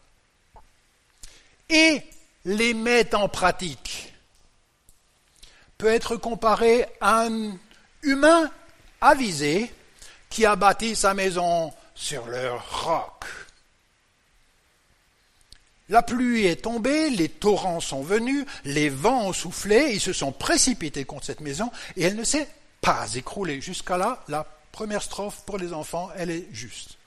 et 1.70 2.04
les 2.46 2.74
met 2.74 3.14
en 3.16 3.30
pratique, 3.30 4.14
peut 5.78 5.88
être 5.88 6.16
comparé 6.18 6.86
à 7.02 7.24
un 7.24 7.58
humain 8.02 8.52
avisé 9.04 9.72
qui 10.30 10.46
a 10.46 10.56
bâti 10.56 10.96
sa 10.96 11.14
maison 11.14 11.74
sur 11.94 12.26
le 12.26 12.52
roc. 12.54 13.26
La 15.90 16.02
pluie 16.02 16.46
est 16.46 16.64
tombée, 16.64 17.10
les 17.10 17.30
torrents 17.30 17.82
sont 17.82 18.02
venus, 18.02 18.46
les 18.64 18.90
vents 18.90 19.28
ont 19.28 19.34
soufflé, 19.34 19.92
ils 19.94 20.00
se 20.00 20.14
sont 20.14 20.32
précipités 20.32 21.06
contre 21.06 21.26
cette 21.26 21.42
maison 21.42 21.72
et 21.98 22.04
elle 22.04 22.16
ne 22.16 22.24
s'est 22.24 22.48
pas 22.82 23.14
écroulée. 23.14 23.62
Jusqu'à 23.62 23.98
là, 23.98 24.24
la 24.30 24.48
première 24.72 25.04
strophe 25.04 25.44
pour 25.46 25.58
les 25.58 25.74
enfants, 25.74 26.10
elle 26.16 26.32
est 26.32 26.48
juste. 26.52 26.98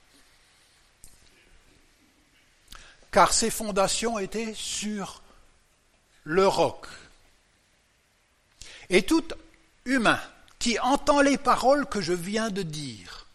Car 3.11 3.33
ses 3.33 3.51
fondations 3.51 4.19
étaient 4.19 4.53
sur 4.55 5.23
le 6.25 6.47
roc. 6.47 6.87
Et 8.91 9.03
tout 9.03 9.25
humain 9.87 10.21
qui 10.59 10.79
entend 10.81 11.21
les 11.21 11.39
paroles 11.39 11.87
que 11.87 12.01
je 12.01 12.13
viens 12.13 12.51
de 12.51 12.63
dire 12.63 13.27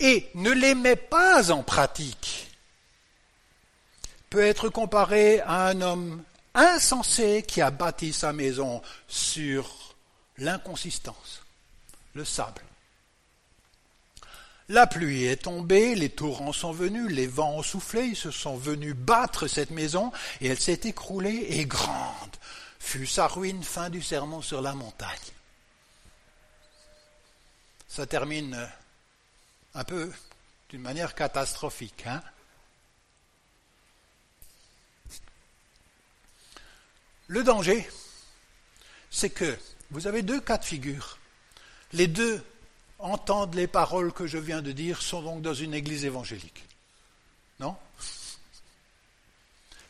et 0.00 0.28
ne 0.34 0.50
les 0.50 0.74
met 0.74 0.96
pas 0.96 1.52
en 1.52 1.62
pratique 1.62 2.48
peut 4.30 4.44
être 4.44 4.68
comparé 4.68 5.40
à 5.40 5.66
un 5.66 5.80
homme 5.80 6.22
insensé 6.54 7.44
qui 7.46 7.60
a 7.60 7.70
bâti 7.70 8.12
sa 8.12 8.32
maison 8.32 8.82
sur 9.06 9.94
l'inconsistance 10.38 11.42
le 12.14 12.24
sable. 12.24 12.62
La 14.68 14.86
pluie 14.86 15.24
est 15.24 15.42
tombée, 15.42 15.94
les 15.94 16.08
torrents 16.08 16.52
sont 16.52 16.72
venus, 16.72 17.10
les 17.10 17.26
vents 17.26 17.56
ont 17.56 17.62
soufflé, 17.62 18.06
ils 18.06 18.16
se 18.16 18.30
sont 18.30 18.56
venus 18.56 18.94
battre 18.94 19.46
cette 19.46 19.70
maison, 19.70 20.12
et 20.40 20.48
elle 20.48 20.60
s'est 20.60 20.80
écroulée, 20.84 21.46
et 21.50 21.66
grande 21.66 22.36
fut 22.78 23.06
sa 23.06 23.26
ruine, 23.26 23.62
fin 23.62 23.90
du 23.90 24.02
sermon 24.02 24.40
sur 24.40 24.62
la 24.62 24.74
montagne. 24.74 25.18
Ça 27.92 28.06
termine 28.06 28.54
euh, 28.54 28.66
un 29.74 29.84
peu 29.84 30.10
d'une 30.70 30.80
manière 30.80 31.14
catastrophique. 31.14 32.06
Hein 32.06 32.22
Le 37.26 37.44
danger, 37.44 37.86
c'est 39.10 39.28
que 39.28 39.58
vous 39.90 40.06
avez 40.06 40.22
deux 40.22 40.40
cas 40.40 40.56
de 40.56 40.64
figure. 40.64 41.18
Les 41.92 42.06
deux 42.06 42.42
entendent 42.98 43.56
les 43.56 43.66
paroles 43.66 44.14
que 44.14 44.26
je 44.26 44.38
viens 44.38 44.62
de 44.62 44.72
dire, 44.72 45.02
sont 45.02 45.20
donc 45.20 45.42
dans 45.42 45.52
une 45.52 45.74
église 45.74 46.06
évangélique. 46.06 46.64
Non? 47.60 47.76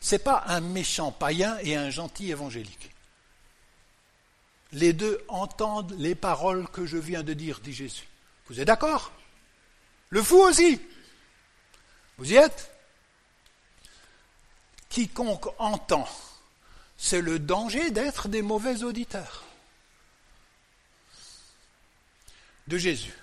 Ce 0.01 0.15
n'est 0.15 0.19
pas 0.19 0.43
un 0.47 0.59
méchant 0.59 1.13
païen 1.13 1.57
et 1.61 1.77
un 1.77 1.89
gentil 1.89 2.31
évangélique. 2.31 2.92
Les 4.73 4.91
deux 4.91 5.23
entendent 5.27 5.95
les 5.97 6.15
paroles 6.15 6.67
que 6.67 6.85
je 6.85 6.97
viens 6.97 7.23
de 7.23 7.33
dire, 7.33 7.59
dit 7.59 7.73
Jésus. 7.73 8.07
Vous 8.47 8.59
êtes 8.59 8.67
d'accord? 8.67 9.11
Le 10.09 10.21
fou 10.21 10.37
aussi. 10.37 10.81
Vous 12.17 12.31
y 12.31 12.35
êtes? 12.35 12.71
Quiconque 14.89 15.47
entend, 15.57 16.07
c'est 16.97 17.21
le 17.21 17.39
danger 17.39 17.89
d'être 17.89 18.27
des 18.27 18.43
mauvais 18.43 18.83
auditeurs 18.83 19.43
de 22.67 22.77
Jésus, 22.77 23.17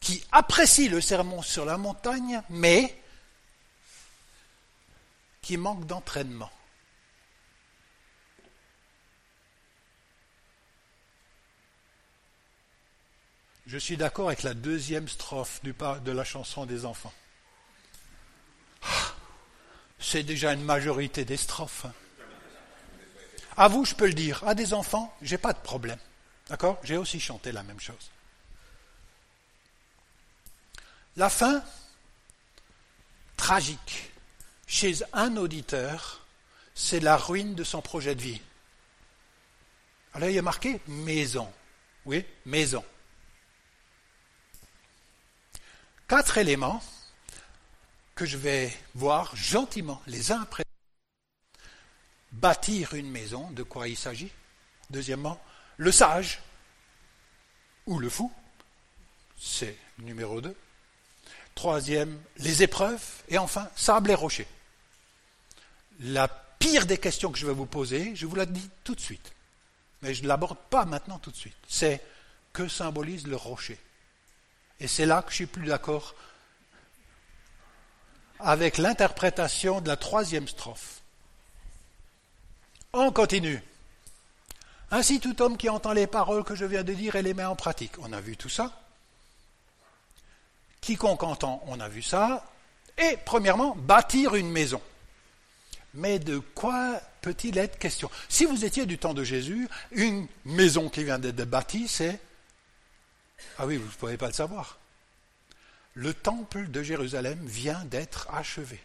qui 0.00 0.24
apprécie 0.32 0.88
le 0.88 1.02
sermon 1.02 1.42
sur 1.42 1.66
la 1.66 1.76
montagne, 1.76 2.42
mais 2.48 2.98
qui 5.42 5.58
manque 5.58 5.86
d'entraînement. 5.86 6.50
Je 13.66 13.78
suis 13.78 13.96
d'accord 13.96 14.28
avec 14.28 14.44
la 14.44 14.54
deuxième 14.54 15.08
strophe 15.08 15.60
de 15.62 16.12
la 16.12 16.24
chanson 16.24 16.66
des 16.66 16.84
enfants. 16.84 17.12
C'est 19.98 20.22
déjà 20.22 20.52
une 20.52 20.62
majorité 20.62 21.24
des 21.24 21.36
strophes. 21.36 21.84
Hein. 21.84 21.92
À 23.56 23.68
vous, 23.68 23.84
je 23.84 23.94
peux 23.94 24.06
le 24.06 24.14
dire. 24.14 24.44
À 24.46 24.54
des 24.54 24.72
enfants, 24.72 25.12
j'ai 25.20 25.38
pas 25.38 25.52
de 25.52 25.58
problème. 25.58 25.98
D'accord? 26.48 26.78
J'ai 26.84 26.96
aussi 26.96 27.18
chanté 27.18 27.50
la 27.50 27.64
même 27.64 27.80
chose. 27.80 28.10
La 31.16 31.28
fin, 31.28 31.64
tragique, 33.36 34.12
chez 34.66 34.98
un 35.12 35.36
auditeur, 35.36 36.24
c'est 36.74 37.00
la 37.00 37.16
ruine 37.16 37.54
de 37.54 37.64
son 37.64 37.80
projet 37.80 38.14
de 38.14 38.20
vie. 38.20 38.40
Alors 40.12 40.28
il 40.28 40.34
y 40.34 40.38
a 40.38 40.42
marqué 40.42 40.80
maison. 40.86 41.50
Oui, 42.04 42.24
maison. 42.44 42.84
Quatre 46.08 46.38
éléments 46.38 46.80
que 48.14 48.26
je 48.26 48.36
vais 48.36 48.72
voir 48.94 49.34
gentiment 49.34 50.00
les 50.06 50.30
uns 50.30 50.40
après 50.40 50.62
bâtir 52.30 52.94
une 52.94 53.10
maison, 53.10 53.50
de 53.50 53.64
quoi 53.64 53.88
il 53.88 53.96
s'agit. 53.96 54.30
Deuxièmement, 54.90 55.40
le 55.78 55.90
sage 55.90 56.40
ou 57.86 57.98
le 57.98 58.08
fou, 58.08 58.32
c'est 59.36 59.76
numéro 59.98 60.40
deux. 60.40 60.56
Troisième, 61.56 62.20
les 62.36 62.62
épreuves. 62.62 63.02
Et 63.28 63.38
enfin, 63.38 63.68
sable 63.74 64.12
et 64.12 64.14
rocher. 64.14 64.46
La 65.98 66.28
pire 66.28 66.86
des 66.86 66.98
questions 66.98 67.32
que 67.32 67.38
je 67.38 67.46
vais 67.46 67.52
vous 67.52 67.66
poser, 67.66 68.14
je 68.14 68.26
vous 68.26 68.36
la 68.36 68.46
dis 68.46 68.70
tout 68.84 68.94
de 68.94 69.00
suite. 69.00 69.32
Mais 70.02 70.14
je 70.14 70.22
ne 70.22 70.28
l'aborde 70.28 70.58
pas 70.70 70.84
maintenant 70.84 71.18
tout 71.18 71.32
de 71.32 71.36
suite. 71.36 71.56
C'est 71.66 72.00
que 72.52 72.68
symbolise 72.68 73.26
le 73.26 73.34
rocher 73.34 73.80
Et 74.80 74.88
c'est 74.88 75.06
là 75.06 75.22
que 75.22 75.30
je 75.30 75.36
suis 75.36 75.46
plus 75.46 75.66
d'accord 75.66 76.14
avec 78.38 78.78
l'interprétation 78.78 79.80
de 79.80 79.88
la 79.88 79.96
troisième 79.96 80.46
strophe. 80.46 81.00
On 82.92 83.10
continue. 83.10 83.62
Ainsi 84.90 85.20
tout 85.20 85.40
homme 85.42 85.56
qui 85.56 85.68
entend 85.68 85.92
les 85.92 86.06
paroles 86.06 86.44
que 86.44 86.54
je 86.54 86.64
viens 86.64 86.84
de 86.84 86.92
dire 86.92 87.16
et 87.16 87.22
les 87.22 87.34
met 87.34 87.44
en 87.44 87.56
pratique. 87.56 87.98
On 87.98 88.12
a 88.12 88.20
vu 88.20 88.36
tout 88.36 88.48
ça 88.48 88.72
Quiconque 90.80 91.24
entend, 91.24 91.62
on 91.66 91.80
a 91.80 91.88
vu 91.88 92.02
ça. 92.02 92.44
Et 92.96 93.18
premièrement, 93.24 93.74
bâtir 93.74 94.36
une 94.36 94.50
maison. 94.50 94.80
Mais 95.94 96.18
de 96.18 96.38
quoi 96.38 97.00
peut-il 97.22 97.58
être 97.58 97.78
question? 97.78 98.08
Si 98.28 98.44
vous 98.44 98.64
étiez 98.64 98.86
du 98.86 98.96
temps 98.96 99.14
de 99.14 99.24
Jésus, 99.24 99.68
une 99.90 100.28
maison 100.44 100.88
qui 100.88 101.02
vient 101.02 101.18
d'être 101.18 101.44
bâtie, 101.44 101.88
c'est... 101.88 102.20
Ah 103.58 103.66
oui, 103.66 103.76
vous 103.76 103.86
ne 103.86 103.90
pouvez 103.90 104.16
pas 104.16 104.28
le 104.28 104.32
savoir. 104.32 104.78
Le 105.94 106.12
temple 106.12 106.68
de 106.68 106.82
Jérusalem 106.82 107.38
vient 107.44 107.84
d'être 107.86 108.28
achevé 108.32 108.80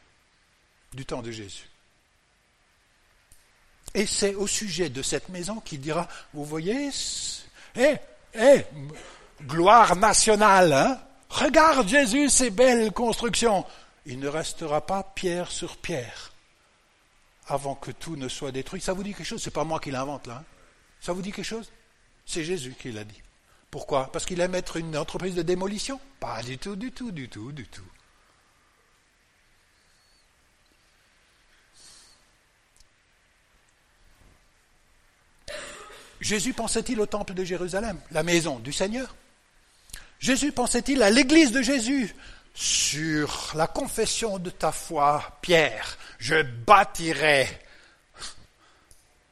du 0.93 1.05
temps 1.05 1.22
de 1.22 1.31
Jésus. 1.31 1.70
Et 3.93 4.05
c'est 4.05 4.36
au 4.36 4.48
sujet 4.48 4.89
de 4.89 5.01
cette 5.01 5.29
maison 5.29 5.60
qu'il 5.60 5.81
dira, 5.81 6.08
vous 6.34 6.46
voyez, 6.46 6.89
eh, 7.75 7.96
eh, 8.34 8.65
gloire 9.43 9.96
nationale, 9.98 10.72
hein 10.74 11.01
regarde 11.29 11.88
Jésus, 11.88 12.29
ces 12.29 12.50
belles 12.50 12.91
constructions. 12.91 13.65
Il 14.05 14.20
ne 14.20 14.27
restera 14.27 14.86
pas 14.86 15.03
pierre 15.03 15.51
sur 15.51 15.77
pierre 15.77 16.31
avant 17.48 17.75
que 17.75 17.91
tout 17.91 18.15
ne 18.15 18.27
soit 18.27 18.51
détruit. 18.51 18.81
Ça 18.81 18.93
vous 18.93 19.03
dit 19.03 19.13
quelque 19.13 19.25
chose? 19.25 19.41
C'est 19.41 19.51
pas 19.51 19.63
moi 19.63 19.79
qui 19.79 19.91
l'invente 19.91 20.27
là. 20.27 20.38
Hein. 20.41 20.46
Ça 21.01 21.13
vous 21.13 21.22
dit 21.22 21.31
quelque 21.31 21.46
chose? 21.46 21.70
C'est 22.25 22.43
Jésus 22.43 22.75
qui 22.79 22.91
l'a 22.91 23.03
dit. 23.03 23.22
Pourquoi? 23.72 24.12
Parce 24.12 24.25
qu'il 24.25 24.42
aime 24.42 24.54
être 24.54 24.75
une 24.75 24.98
entreprise 24.98 25.34
de 25.34 25.42
démolition 25.42 26.00
Pas 26.20 26.44
du 26.44 26.58
tout, 26.58 26.75
du 26.75 26.92
tout, 26.92 27.12
du 27.12 27.30
tout, 27.30 27.54
du 27.54 27.66
tout. 27.68 27.82
Jésus 36.20 36.54
pensait-il 36.54 37.00
au 37.01 37.08
temple 37.08 37.34
de 37.34 37.44
Jérusalem, 37.44 38.00
la 38.12 38.22
maison 38.22 38.60
du 38.60 38.72
Seigneur? 38.72 39.16
Jésus 40.20 40.51
pensait-il 40.51 41.01
à 41.01 41.10
l'église 41.10 41.51
de 41.51 41.63
Jésus? 41.63 42.13
Sur 42.54 43.54
la 43.56 43.66
confession 43.66 44.38
de 44.38 44.50
ta 44.50 44.74
foi, 44.74 45.40
Pierre, 45.42 45.98
je 46.20 46.44
bâtirai 46.44 47.48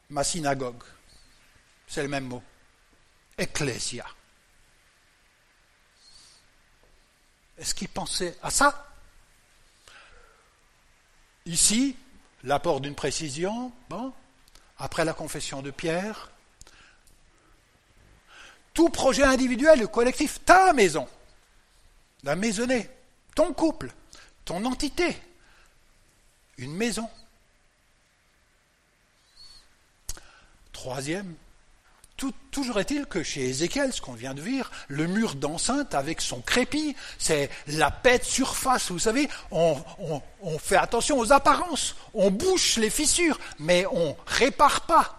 ma 0.10 0.24
synagogue. 0.24 0.81
C'est 1.86 2.01
le 2.01 2.08
même 2.08 2.25
mot. 2.25 2.41
Ecclesia. 3.38 4.05
Est-ce 7.59 7.75
qu'il 7.75 7.89
pensait 7.89 8.37
à 8.41 8.49
ça? 8.49 8.87
Ici, 11.45 11.95
l'apport 12.43 12.79
d'une 12.79 12.95
précision, 12.95 13.71
bon, 13.89 14.13
après 14.77 15.03
la 15.03 15.13
confession 15.13 15.61
de 15.61 15.71
Pierre, 15.71 16.31
tout 18.73 18.89
projet 18.89 19.23
individuel 19.23 19.85
collectif, 19.89 20.39
ta 20.45 20.71
maison, 20.71 21.07
la 22.23 22.37
maisonnée, 22.37 22.89
ton 23.35 23.53
couple, 23.53 23.91
ton 24.45 24.63
entité, 24.63 25.21
une 26.57 26.73
maison. 26.73 27.09
Troisième, 30.71 31.35
toujours 32.51 32.79
est-il 32.79 33.05
que 33.05 33.23
chez 33.23 33.49
Ézéchiel, 33.49 33.93
ce 33.93 34.01
qu'on 34.01 34.13
vient 34.13 34.33
de 34.33 34.41
dire, 34.41 34.71
le 34.88 35.07
mur 35.07 35.35
d'enceinte 35.35 35.95
avec 35.95 36.21
son 36.21 36.41
crépi, 36.41 36.95
c'est 37.17 37.49
la 37.67 37.91
paix 37.91 38.19
de 38.19 38.23
surface. 38.23 38.91
Vous 38.91 38.99
savez, 38.99 39.29
on, 39.51 39.77
on, 40.41 40.59
fait 40.59 40.77
attention 40.77 41.17
aux 41.17 41.31
apparences, 41.31 41.95
on 42.13 42.31
bouche 42.31 42.77
les 42.77 42.89
fissures, 42.89 43.39
mais 43.59 43.85
on 43.91 44.15
répare 44.25 44.81
pas. 44.81 45.15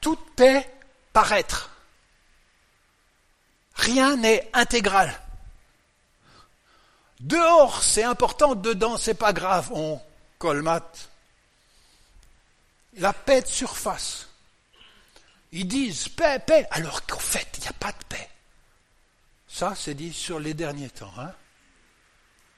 tout 0.00 0.18
est 0.38 0.68
paraître. 1.14 1.70
Rien 3.74 4.18
n'est 4.18 4.50
intégral. 4.52 5.18
Dehors, 7.20 7.82
c'est 7.82 8.02
important, 8.02 8.54
dedans, 8.54 8.98
c'est 8.98 9.14
pas 9.14 9.32
grave, 9.32 9.70
on 9.72 9.98
colmate. 10.38 11.08
La 12.96 13.12
paix 13.12 13.42
de 13.42 13.46
surface. 13.46 14.28
Ils 15.52 15.68
disent 15.68 16.08
paix, 16.08 16.38
paix, 16.44 16.66
alors 16.70 17.04
qu'en 17.06 17.18
fait, 17.18 17.46
il 17.56 17.60
n'y 17.60 17.68
a 17.68 17.72
pas 17.72 17.92
de 17.92 18.04
paix. 18.08 18.28
Ça, 19.48 19.74
c'est 19.76 19.94
dit 19.94 20.12
sur 20.12 20.40
les 20.40 20.54
derniers 20.54 20.90
temps. 20.90 21.12
Hein. 21.18 21.32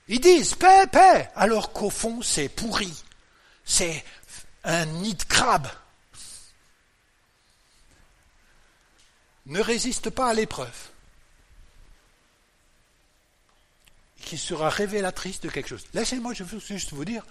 Ils 0.08 0.20
disent 0.20 0.54
paix, 0.54 0.86
paix, 0.86 1.30
alors 1.34 1.72
qu'au 1.72 1.90
fond, 1.90 2.22
c'est 2.22 2.48
pourri. 2.48 2.92
C'est 3.64 4.04
un 4.64 4.86
nid 4.86 5.14
de 5.14 5.24
crabe. 5.24 5.68
Ne 9.46 9.60
résiste 9.60 10.10
pas 10.10 10.28
à 10.30 10.34
l'épreuve. 10.34 10.90
qui 14.26 14.36
sera 14.36 14.68
révélatrice 14.68 15.40
de 15.40 15.48
quelque 15.48 15.68
chose. 15.68 15.86
Laissez-moi 15.94 16.34
juste 16.34 16.92
vous 16.92 17.04
dire, 17.04 17.22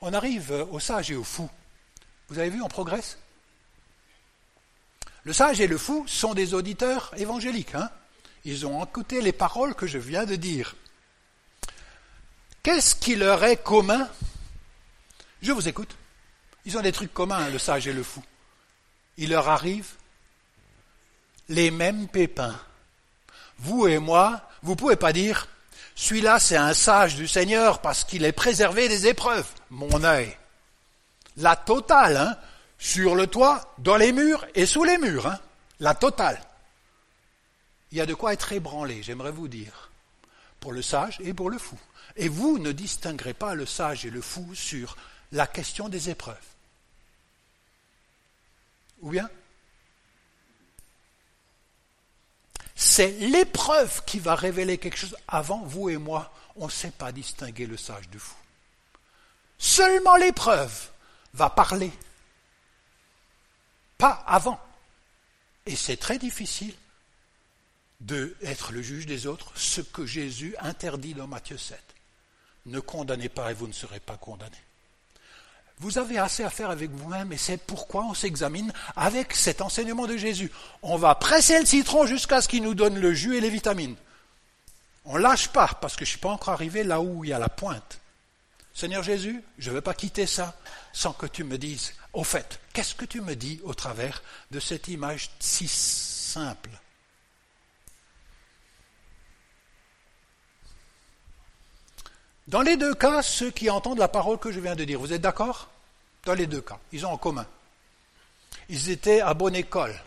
on 0.00 0.12
arrive 0.14 0.52
au 0.70 0.78
sage 0.78 1.10
et 1.10 1.16
au 1.16 1.24
fou. 1.24 1.50
Vous 2.28 2.38
avez 2.38 2.50
vu, 2.50 2.62
on 2.62 2.68
progresse 2.68 3.18
Le 5.24 5.32
sage 5.32 5.60
et 5.60 5.66
le 5.66 5.78
fou 5.78 6.04
sont 6.06 6.34
des 6.34 6.54
auditeurs 6.54 7.12
évangéliques. 7.16 7.74
Hein 7.74 7.90
Ils 8.44 8.66
ont 8.66 8.84
écouté 8.84 9.20
les 9.20 9.32
paroles 9.32 9.74
que 9.74 9.86
je 9.86 9.98
viens 9.98 10.24
de 10.24 10.36
dire. 10.36 10.74
Qu'est-ce 12.62 12.96
qui 12.96 13.14
leur 13.14 13.44
est 13.44 13.62
commun? 13.62 14.08
Je 15.42 15.52
vous 15.52 15.68
écoute. 15.68 15.96
Ils 16.64 16.76
ont 16.76 16.82
des 16.82 16.92
trucs 16.92 17.14
communs, 17.14 17.48
le 17.48 17.58
sage 17.58 17.86
et 17.86 17.92
le 17.92 18.02
fou. 18.02 18.22
Il 19.16 19.30
leur 19.30 19.48
arrive 19.48 19.86
les 21.48 21.70
mêmes 21.70 22.08
pépins. 22.08 22.58
Vous 23.58 23.86
et 23.86 23.98
moi, 23.98 24.42
vous 24.62 24.72
ne 24.72 24.76
pouvez 24.76 24.96
pas 24.96 25.12
dire 25.12 25.46
celui-là, 25.96 26.38
c'est 26.38 26.56
un 26.56 26.74
sage 26.74 27.16
du 27.16 27.26
Seigneur 27.26 27.80
parce 27.80 28.04
qu'il 28.04 28.24
est 28.24 28.32
préservé 28.32 28.86
des 28.86 29.06
épreuves. 29.06 29.48
Mon 29.70 30.04
œil. 30.04 30.36
La 31.38 31.56
totale, 31.56 32.16
hein, 32.16 32.38
sur 32.78 33.14
le 33.14 33.26
toit, 33.26 33.74
dans 33.78 33.96
les 33.96 34.12
murs 34.12 34.46
et 34.54 34.66
sous 34.66 34.84
les 34.84 34.98
murs. 34.98 35.26
Hein, 35.26 35.38
la 35.80 35.94
totale. 35.94 36.40
Il 37.92 37.98
y 37.98 38.00
a 38.00 38.06
de 38.06 38.14
quoi 38.14 38.32
être 38.32 38.52
ébranlé, 38.52 39.02
j'aimerais 39.02 39.30
vous 39.30 39.48
dire, 39.48 39.90
pour 40.60 40.72
le 40.72 40.82
sage 40.82 41.18
et 41.20 41.34
pour 41.34 41.50
le 41.50 41.58
fou. 41.58 41.78
Et 42.16 42.28
vous 42.28 42.58
ne 42.58 42.72
distinguerez 42.72 43.34
pas 43.34 43.54
le 43.54 43.66
sage 43.66 44.06
et 44.06 44.10
le 44.10 44.20
fou 44.20 44.54
sur 44.54 44.96
la 45.32 45.46
question 45.46 45.88
des 45.88 46.10
épreuves. 46.10 46.36
Ou 49.00 49.10
bien? 49.10 49.28
C'est 52.74 53.10
l'épreuve 53.10 54.04
qui 54.04 54.18
va 54.18 54.34
révéler 54.34 54.78
quelque 54.78 54.98
chose. 54.98 55.16
Avant, 55.28 55.60
vous 55.60 55.88
et 55.88 55.96
moi, 55.96 56.32
on 56.56 56.66
ne 56.66 56.70
sait 56.70 56.90
pas 56.90 57.12
distinguer 57.12 57.66
le 57.66 57.76
sage 57.76 58.08
du 58.08 58.18
fou. 58.18 58.36
Seulement 59.58 60.16
l'épreuve 60.16 60.90
va 61.36 61.50
parler. 61.50 61.92
Pas 63.98 64.24
avant. 64.26 64.58
Et 65.66 65.76
c'est 65.76 65.96
très 65.96 66.18
difficile 66.18 66.74
d'être 68.00 68.72
le 68.72 68.82
juge 68.82 69.06
des 69.06 69.26
autres, 69.26 69.52
ce 69.54 69.80
que 69.80 70.06
Jésus 70.06 70.54
interdit 70.60 71.14
dans 71.14 71.26
Matthieu 71.26 71.58
7. 71.58 71.78
Ne 72.66 72.80
condamnez 72.80 73.28
pas 73.28 73.50
et 73.50 73.54
vous 73.54 73.66
ne 73.66 73.72
serez 73.72 74.00
pas 74.00 74.16
condamnés. 74.16 74.52
Vous 75.78 75.98
avez 75.98 76.18
assez 76.18 76.42
à 76.42 76.50
faire 76.50 76.70
avec 76.70 76.90
vous-même 76.90 77.32
et 77.32 77.36
c'est 77.36 77.58
pourquoi 77.58 78.04
on 78.04 78.14
s'examine 78.14 78.72
avec 78.96 79.34
cet 79.34 79.60
enseignement 79.60 80.06
de 80.06 80.16
Jésus. 80.16 80.50
On 80.82 80.96
va 80.96 81.14
presser 81.14 81.60
le 81.60 81.66
citron 81.66 82.06
jusqu'à 82.06 82.40
ce 82.40 82.48
qu'il 82.48 82.62
nous 82.62 82.74
donne 82.74 82.98
le 82.98 83.12
jus 83.12 83.36
et 83.36 83.40
les 83.40 83.50
vitamines. 83.50 83.96
On 85.04 85.16
lâche 85.16 85.48
pas 85.48 85.68
parce 85.80 85.94
que 85.94 86.04
je 86.04 86.10
ne 86.10 86.12
suis 86.12 86.20
pas 86.20 86.30
encore 86.30 86.54
arrivé 86.54 86.82
là 86.82 87.00
où 87.00 87.24
il 87.24 87.30
y 87.30 87.32
a 87.32 87.38
la 87.38 87.50
pointe. 87.50 88.00
Seigneur 88.76 89.02
Jésus, 89.02 89.42
je 89.56 89.70
ne 89.70 89.76
veux 89.76 89.80
pas 89.80 89.94
quitter 89.94 90.26
ça 90.26 90.54
sans 90.92 91.14
que 91.14 91.24
tu 91.24 91.44
me 91.44 91.56
dises, 91.56 91.94
au 92.12 92.24
fait, 92.24 92.60
qu'est-ce 92.74 92.94
que 92.94 93.06
tu 93.06 93.22
me 93.22 93.34
dis 93.34 93.58
au 93.64 93.72
travers 93.72 94.22
de 94.50 94.60
cette 94.60 94.88
image 94.88 95.30
si 95.40 95.66
simple? 95.66 96.68
Dans 102.48 102.60
les 102.60 102.76
deux 102.76 102.94
cas, 102.94 103.22
ceux 103.22 103.50
qui 103.50 103.70
entendent 103.70 103.98
la 103.98 104.08
parole 104.08 104.38
que 104.38 104.52
je 104.52 104.60
viens 104.60 104.76
de 104.76 104.84
dire, 104.84 105.00
vous 105.00 105.14
êtes 105.14 105.22
d'accord? 105.22 105.70
Dans 106.26 106.34
les 106.34 106.46
deux 106.46 106.60
cas, 106.60 106.78
ils 106.92 107.06
ont 107.06 107.12
en 107.12 107.16
commun. 107.16 107.46
Ils 108.68 108.90
étaient 108.90 109.22
à 109.22 109.32
bonne 109.32 109.56
école. 109.56 109.98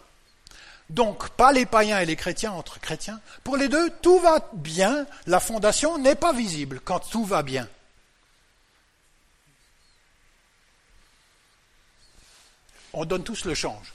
Donc, 0.92 1.30
pas 1.30 1.52
les 1.52 1.66
païens 1.66 2.02
et 2.02 2.06
les 2.06 2.16
chrétiens 2.16 2.52
entre 2.52 2.80
chrétiens. 2.80 3.20
Pour 3.44 3.58
les 3.58 3.68
deux, 3.68 3.90
tout 4.04 4.20
va 4.20 4.48
bien, 4.54 5.08
la 5.26 5.40
fondation 5.40 5.98
n'est 5.98 6.14
pas 6.14 6.34
visible 6.34 6.82
quand 6.82 7.00
tout 7.00 7.26
va 7.26 7.42
bien. 7.42 7.68
On 12.94 13.06
donne 13.06 13.24
tous 13.24 13.46
le 13.46 13.54
change. 13.54 13.94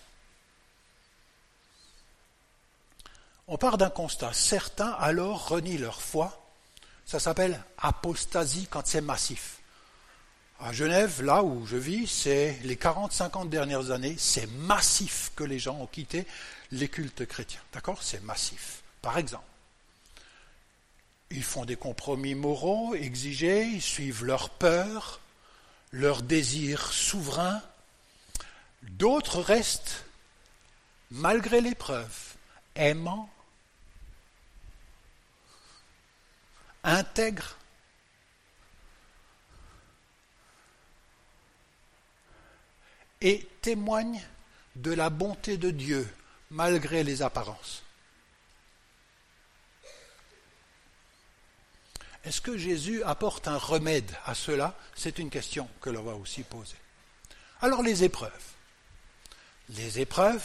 On 3.47 3.59
part 3.59 3.77
d'un 3.77 3.91
constat. 3.91 4.33
Certains 4.33 4.93
alors 4.93 5.49
renient 5.49 5.79
leur 5.79 6.01
foi 6.01 6.45
ça 7.07 7.21
s'appelle 7.21 7.63
apostasie 7.79 8.67
quand 8.71 8.87
c'est 8.87 9.01
massif. 9.01 9.59
À 10.61 10.73
Genève, 10.73 11.23
là 11.23 11.43
où 11.43 11.67
je 11.67 11.77
vis, 11.77 12.07
c'est 12.07 12.59
les 12.63 12.77
40-50 12.77 13.49
dernières 13.49 13.91
années, 13.91 14.17
c'est 14.19 14.47
massif 14.47 15.33
que 15.37 15.45
les 15.45 15.59
gens 15.59 15.77
ont 15.81 15.87
quitté 15.87 16.27
les 16.71 16.89
cultes 16.89 17.27
chrétiens. 17.27 17.61
D'accord? 17.73 18.03
C'est 18.03 18.23
massif. 18.23 18.83
par 19.03 19.19
exemple. 19.19 19.45
Ils 21.31 21.43
font 21.43 21.65
des 21.65 21.77
compromis 21.77 22.35
moraux 22.35 22.95
exigés, 22.95 23.65
ils 23.65 23.83
suivent 23.83 24.25
leur 24.25 24.51
peur, 24.51 25.21
leur 25.91 26.23
désir 26.23 26.93
souverain. 26.93 27.61
D'autres 28.91 29.41
restent, 29.41 30.05
malgré 31.11 31.61
l'épreuve, 31.61 32.37
aimants, 32.75 33.31
intègres, 36.83 37.57
et 43.21 43.49
témoignent 43.63 44.23
de 44.77 44.93
la 44.93 45.09
bonté 45.09 45.57
de 45.57 45.71
Dieu 45.71 46.07
malgré 46.51 47.03
les 47.03 47.23
apparences. 47.23 47.83
Est-ce 52.23 52.41
que 52.41 52.57
Jésus 52.59 53.03
apporte 53.03 53.49
un 53.49 53.57
remède 53.57 54.15
à 54.27 54.35
cela? 54.35 54.79
C'est 54.95 55.19
une 55.19 55.31
question 55.31 55.69
que 55.81 55.91
l'on 55.91 56.03
va 56.03 56.15
aussi 56.15 56.43
poser. 56.43 56.77
Alors 57.61 57.83
les 57.83 58.05
épreuves. 58.05 58.55
Les 59.71 60.01
épreuves, 60.01 60.45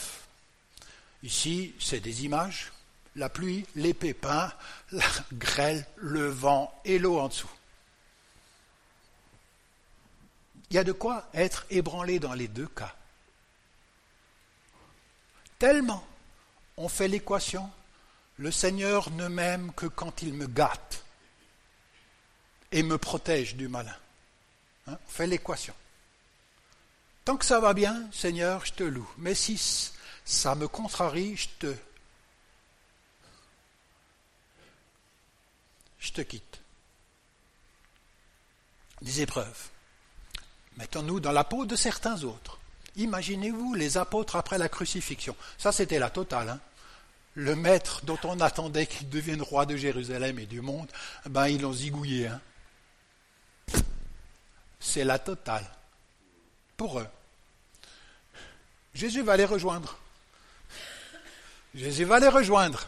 ici 1.22 1.74
c'est 1.78 2.00
des 2.00 2.24
images, 2.24 2.72
la 3.16 3.28
pluie, 3.28 3.66
les 3.74 3.94
pépins, 3.94 4.52
la 4.92 5.06
grêle, 5.32 5.86
le 5.96 6.28
vent 6.28 6.72
et 6.84 6.98
l'eau 6.98 7.18
en 7.18 7.28
dessous. 7.28 7.50
Il 10.70 10.76
y 10.76 10.78
a 10.78 10.84
de 10.84 10.92
quoi 10.92 11.28
être 11.34 11.66
ébranlé 11.70 12.20
dans 12.20 12.34
les 12.34 12.46
deux 12.46 12.68
cas. 12.68 12.94
Tellement 15.58 16.06
on 16.80 16.88
fait 16.88 17.08
l'équation, 17.08 17.70
le 18.38 18.50
Seigneur 18.50 19.10
ne 19.10 19.28
m'aime 19.28 19.70
que 19.74 19.84
quand 19.84 20.22
il 20.22 20.32
me 20.32 20.46
gâte 20.46 21.04
et 22.72 22.82
me 22.82 22.96
protège 22.96 23.54
du 23.54 23.68
malin. 23.68 23.94
Hein, 24.86 24.96
on 25.06 25.10
fait 25.10 25.26
l'équation. 25.26 25.74
Tant 27.24 27.36
que 27.36 27.44
ça 27.44 27.60
va 27.60 27.74
bien, 27.74 28.08
Seigneur, 28.12 28.64
je 28.64 28.72
te 28.72 28.82
loue. 28.82 29.08
Mais 29.18 29.34
si 29.34 29.60
ça 30.24 30.54
me 30.54 30.68
contrarie, 30.68 31.36
je 31.36 31.48
te, 31.58 31.74
je 35.98 36.12
te 36.12 36.20
quitte. 36.22 36.60
Des 39.02 39.22
épreuves. 39.22 39.68
Mettons-nous 40.76 41.20
dans 41.20 41.32
la 41.32 41.44
peau 41.44 41.66
de 41.66 41.76
certains 41.76 42.22
autres. 42.22 42.58
Imaginez-vous 42.96 43.74
les 43.74 43.96
apôtres 43.96 44.36
après 44.36 44.58
la 44.58 44.68
crucifixion. 44.68 45.36
Ça, 45.58 45.72
c'était 45.72 45.98
la 45.98 46.10
totale. 46.10 46.48
Hein. 46.48 46.60
Le 47.34 47.54
maître 47.54 48.04
dont 48.04 48.18
on 48.24 48.40
attendait 48.40 48.86
qu'il 48.86 49.08
devienne 49.08 49.42
roi 49.42 49.66
de 49.66 49.76
Jérusalem 49.76 50.38
et 50.38 50.46
du 50.46 50.60
monde, 50.60 50.90
ben, 51.26 51.48
ils 51.48 51.60
l'ont 51.60 51.72
zigouillé. 51.72 52.26
Hein. 52.26 52.40
C'est 54.80 55.04
la 55.04 55.18
totale. 55.18 55.66
Pour 56.80 56.98
eux. 56.98 57.08
Jésus 58.94 59.20
va 59.20 59.36
les 59.36 59.44
rejoindre. 59.44 59.98
Jésus 61.74 62.04
va 62.04 62.20
les 62.20 62.28
rejoindre. 62.28 62.86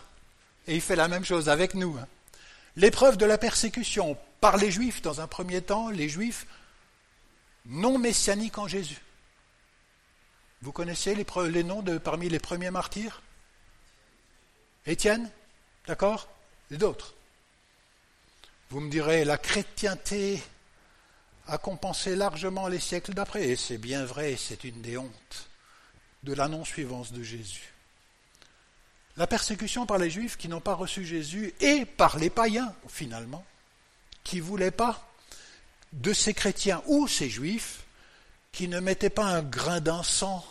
Et 0.67 0.77
il 0.77 0.81
fait 0.81 0.97
la 0.97 1.09
même 1.09 1.27
chose 1.27 1.51
avec 1.51 1.75
nous. 1.75 1.99
Hein. 1.99 2.07
L'épreuve 2.77 3.19
de 3.19 3.27
la 3.27 3.37
persécution 3.37 4.17
par 4.41 4.57
les 4.57 4.71
Juifs, 4.71 5.03
dans 5.03 5.21
un 5.21 5.27
premier 5.27 5.61
temps, 5.61 5.91
les 5.91 6.09
Juifs 6.09 6.47
non 7.67 7.99
messianiques 7.99 8.57
en 8.57 8.67
Jésus. 8.67 9.03
Vous 10.63 10.73
connaissez 10.73 11.15
les, 11.15 11.63
noms 11.63 11.83
de 11.83 11.99
parmi 11.99 12.31
les 12.31 12.39
premiers 12.39 12.71
martyrs? 12.71 13.21
Étienne 14.87 15.31
D'accord? 15.87 16.31
Et 16.71 16.79
d'autres 16.79 17.13
Vous 18.71 18.81
me 18.81 18.91
direz, 18.91 19.27
la 19.27 19.37
chrétienté 19.37 20.43
a 21.49 21.59
compensé 21.59 22.17
largement 22.17 22.69
les 22.69 22.81
siècles 22.81 23.15
d'après, 23.15 23.49
et 23.49 23.57
c'est 23.57 23.79
bien 23.79 24.05
vrai, 24.05 24.37
c'est 24.37 24.65
une 24.65 24.81
des 24.81 24.97
hontes 24.97 25.49
de 26.23 26.35
la 26.35 26.49
non-suivance 26.49 27.13
de 27.13 27.23
Jésus. 27.23 27.73
La 29.17 29.27
persécution 29.27 29.85
par 29.85 29.99
les 29.99 30.11
Juifs 30.11 30.37
qui 30.37 30.49
n'ont 30.49 30.61
pas 30.61 30.75
reçu 30.75 31.05
Jésus 31.05 31.53
et 31.61 31.85
par 31.85 32.19
les 32.19 32.31
païens, 32.31 32.75
finalement, 32.89 33.45
qui 34.25 34.37
ne 34.37 34.43
voulaient 34.43 34.71
pas 34.71 35.07
de 35.93 36.13
ces 36.13 36.33
chrétiens 36.33 36.83
ou 36.87 37.09
ces 37.09 37.29
Juifs 37.29 37.81
qui 38.53 38.69
ne 38.69 38.81
mettaient 38.81 39.11
pas 39.11 39.27
un 39.27 39.43
grain 39.43 39.81
d'encens 39.81 40.45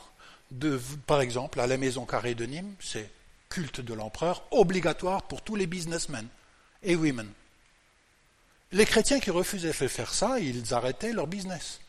par 1.07 1.21
exemple, 1.21 1.59
à 1.59 1.67
la 1.67 1.77
maison 1.77 2.05
carrée 2.05 2.35
de 2.35 2.45
Nîmes, 2.45 2.75
c'est 2.79 3.09
culte 3.49 3.81
de 3.81 3.93
l'empereur, 3.93 4.43
obligatoire 4.51 5.23
pour 5.23 5.41
tous 5.41 5.55
les 5.55 5.67
businessmen 5.67 6.27
et 6.83 6.95
women. 6.95 7.29
Les 8.71 8.85
chrétiens 8.85 9.19
qui 9.19 9.31
refusaient 9.31 9.67
de 9.67 9.87
faire 9.87 10.13
ça, 10.13 10.39
ils 10.39 10.73
arrêtaient 10.73 11.11
leur 11.11 11.27
business. 11.27 11.81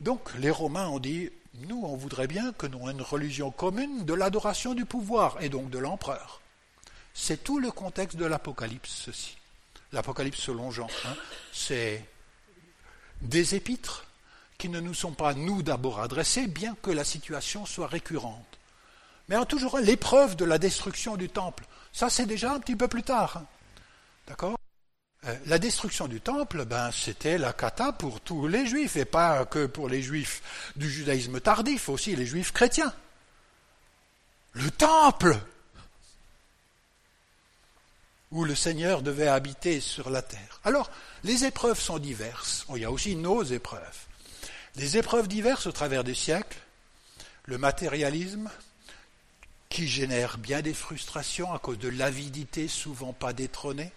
Donc 0.00 0.34
les 0.38 0.50
Romains 0.50 0.88
ont 0.88 0.98
dit, 0.98 1.30
nous, 1.60 1.82
on 1.84 1.96
voudrait 1.96 2.26
bien 2.26 2.52
que 2.52 2.66
nous 2.66 2.78
ayons 2.78 2.90
une 2.90 3.02
religion 3.02 3.50
commune 3.50 4.04
de 4.04 4.14
l'adoration 4.14 4.74
du 4.74 4.84
pouvoir 4.84 5.40
et 5.40 5.48
donc 5.48 5.70
de 5.70 5.78
l'empereur. 5.78 6.40
C'est 7.14 7.42
tout 7.42 7.58
le 7.58 7.70
contexte 7.70 8.16
de 8.16 8.26
l'Apocalypse, 8.26 8.90
ceci. 9.06 9.36
L'Apocalypse 9.92 10.40
selon 10.40 10.70
Jean, 10.70 10.88
c'est 11.52 12.04
des 13.22 13.54
épîtres 13.54 14.04
qui 14.58 14.68
ne 14.68 14.80
nous 14.80 14.94
sont 14.94 15.12
pas 15.12 15.34
nous 15.34 15.62
d'abord 15.62 16.00
adressés, 16.00 16.46
bien 16.46 16.76
que 16.82 16.90
la 16.90 17.04
situation 17.04 17.64
soit 17.64 17.86
récurrente. 17.86 18.58
Mais 19.28 19.36
en 19.36 19.46
toujours 19.46 19.78
l'épreuve 19.78 20.36
de 20.36 20.44
la 20.44 20.58
destruction 20.58 21.16
du 21.16 21.28
temple. 21.28 21.64
Ça, 21.92 22.10
c'est 22.10 22.26
déjà 22.26 22.52
un 22.52 22.60
petit 22.60 22.76
peu 22.76 22.88
plus 22.88 23.02
tard. 23.02 23.38
Hein. 23.38 23.46
D'accord? 24.28 24.55
La 25.46 25.58
destruction 25.58 26.06
du 26.06 26.20
temple, 26.20 26.64
ben, 26.64 26.90
c'était 26.92 27.36
la 27.36 27.52
cata 27.52 27.92
pour 27.92 28.20
tous 28.20 28.46
les 28.46 28.66
juifs, 28.66 28.96
et 28.96 29.04
pas 29.04 29.44
que 29.44 29.66
pour 29.66 29.88
les 29.88 30.00
juifs 30.00 30.70
du 30.76 30.88
judaïsme 30.88 31.40
tardif, 31.40 31.88
aussi 31.88 32.14
les 32.14 32.26
juifs 32.26 32.52
chrétiens. 32.52 32.94
Le 34.52 34.70
temple 34.70 35.36
où 38.30 38.44
le 38.44 38.54
Seigneur 38.54 39.02
devait 39.02 39.28
habiter 39.28 39.80
sur 39.80 40.10
la 40.10 40.22
terre. 40.22 40.60
Alors, 40.64 40.90
les 41.24 41.44
épreuves 41.44 41.80
sont 41.80 41.98
diverses. 41.98 42.64
Il 42.74 42.82
y 42.82 42.84
a 42.84 42.90
aussi 42.90 43.16
nos 43.16 43.42
épreuves. 43.42 44.06
Des 44.76 44.96
épreuves 44.96 45.26
diverses 45.26 45.66
au 45.66 45.72
travers 45.72 46.04
des 46.04 46.14
siècles, 46.14 46.58
le 47.46 47.58
matérialisme, 47.58 48.50
qui 49.68 49.88
génère 49.88 50.38
bien 50.38 50.62
des 50.62 50.74
frustrations 50.74 51.52
à 51.52 51.58
cause 51.58 51.78
de 51.78 51.88
l'avidité 51.88 52.68
souvent 52.68 53.12
pas 53.12 53.32
détrônée, 53.32 53.92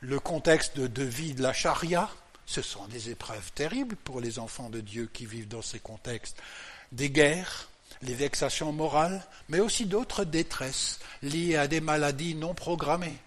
le 0.00 0.18
contexte 0.18 0.78
de, 0.78 1.02
vie 1.02 1.34
de 1.34 1.42
la 1.42 1.52
charia, 1.52 2.08
ce 2.46 2.62
sont 2.62 2.86
des 2.88 3.10
épreuves 3.10 3.52
terribles 3.52 3.96
pour 3.96 4.20
les 4.20 4.38
enfants 4.38 4.70
de 4.70 4.80
Dieu 4.80 5.08
qui 5.12 5.26
vivent 5.26 5.48
dans 5.48 5.62
ces 5.62 5.78
contextes, 5.78 6.36
des 6.92 7.10
guerres, 7.10 7.68
les 8.02 8.14
vexations 8.14 8.72
morales, 8.72 9.24
mais 9.48 9.60
aussi 9.60 9.86
d'autres 9.86 10.24
détresses 10.24 10.98
liées 11.22 11.56
à 11.56 11.68
des 11.68 11.80
maladies 11.80 12.34
non 12.34 12.54
programmées. 12.54 13.18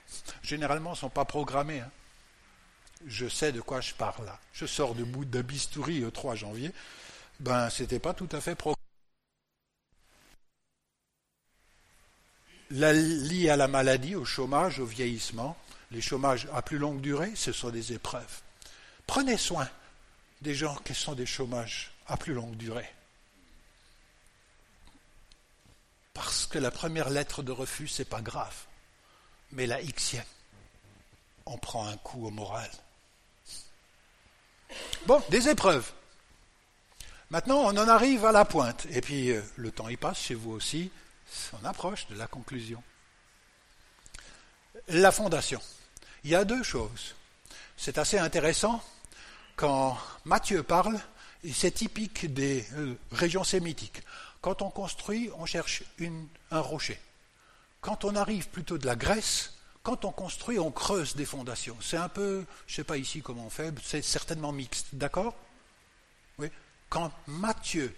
Généralement, 0.41 0.91
ne 0.91 0.95
sont 0.95 1.09
pas 1.09 1.25
programmées. 1.25 1.81
Hein 1.81 1.91
je 3.07 3.27
sais 3.27 3.51
de 3.51 3.61
quoi 3.61 3.81
je 3.81 3.93
parle 3.93 4.25
là. 4.25 4.39
Je 4.53 4.65
sors 4.65 4.95
de 4.95 5.03
bout 5.03 5.25
bistouri 5.25 5.99
le 5.99 6.11
3 6.11 6.35
janvier. 6.35 6.71
Ben, 7.39 7.69
c'était 7.69 7.99
pas 7.99 8.13
tout 8.13 8.29
à 8.31 8.41
fait 8.41 8.55
pro. 8.55 8.75
La, 12.71 12.93
lié 12.93 13.49
à 13.49 13.55
la 13.55 13.67
maladie, 13.67 14.15
au 14.15 14.25
chômage, 14.25 14.79
au 14.79 14.85
vieillissement, 14.85 15.55
les 15.93 16.01
chômages 16.01 16.47
à 16.53 16.61
plus 16.61 16.79
longue 16.79 17.01
durée, 17.01 17.33
ce 17.35 17.51
sont 17.51 17.69
des 17.69 17.93
épreuves. 17.93 18.41
Prenez 19.05 19.37
soin 19.37 19.69
des 20.41 20.55
gens 20.55 20.75
qui 20.83 20.93
sont 20.93 21.13
des 21.13 21.25
chômages 21.25 21.91
à 22.07 22.17
plus 22.17 22.33
longue 22.33 22.57
durée. 22.57 22.89
Parce 26.13 26.47
que 26.47 26.57
la 26.57 26.71
première 26.71 27.09
lettre 27.09 27.43
de 27.43 27.51
refus, 27.51 27.87
c'est 27.87 28.09
pas 28.09 28.21
grave. 28.21 28.55
Mais 29.51 29.67
la 29.67 29.81
xième, 29.81 30.25
on 31.45 31.57
prend 31.57 31.87
un 31.87 31.97
coup 31.97 32.25
au 32.25 32.31
moral. 32.31 32.69
Bon, 35.05 35.21
des 35.29 35.49
épreuves. 35.49 35.91
Maintenant, 37.29 37.59
on 37.59 37.77
en 37.77 37.87
arrive 37.87 38.25
à 38.25 38.31
la 38.31 38.45
pointe. 38.45 38.87
Et 38.89 39.01
puis, 39.01 39.31
euh, 39.31 39.41
le 39.57 39.71
temps 39.71 39.89
y 39.89 39.97
passe 39.97 40.19
chez 40.19 40.35
vous 40.35 40.51
aussi. 40.51 40.91
On 41.61 41.65
approche 41.65 42.07
de 42.07 42.15
la 42.15 42.27
conclusion. 42.27 42.81
La 44.87 45.11
fondation. 45.11 45.61
Il 46.23 46.31
y 46.31 46.35
a 46.35 46.45
deux 46.45 46.63
choses. 46.63 47.15
C'est 47.75 47.97
assez 47.97 48.17
intéressant 48.17 48.81
quand 49.55 49.97
Matthieu 50.25 50.63
parle, 50.63 50.99
c'est 51.53 51.71
typique 51.71 52.33
des 52.33 52.65
euh, 52.73 52.95
régions 53.11 53.43
sémitiques. 53.43 54.01
Quand 54.41 54.61
on 54.61 54.69
construit, 54.69 55.29
on 55.37 55.45
cherche 55.45 55.83
un 56.51 56.59
rocher. 56.59 56.99
Quand 57.81 58.05
on 58.05 58.15
arrive 58.15 58.47
plutôt 58.49 58.77
de 58.77 58.85
la 58.85 58.95
Grèce, 58.95 59.53
quand 59.83 60.05
on 60.05 60.11
construit, 60.11 60.59
on 60.59 60.71
creuse 60.71 61.15
des 61.15 61.25
fondations. 61.25 61.77
C'est 61.81 61.97
un 61.97 62.09
peu, 62.09 62.45
je 62.67 62.73
ne 62.73 62.75
sais 62.77 62.83
pas 62.83 62.97
ici 62.97 63.21
comment 63.21 63.45
on 63.45 63.49
fait, 63.49 63.73
c'est 63.83 64.01
certainement 64.01 64.53
mixte, 64.53 64.87
d'accord? 64.93 65.35
Oui. 66.37 66.47
Quand 66.89 67.11
Matthieu 67.27 67.93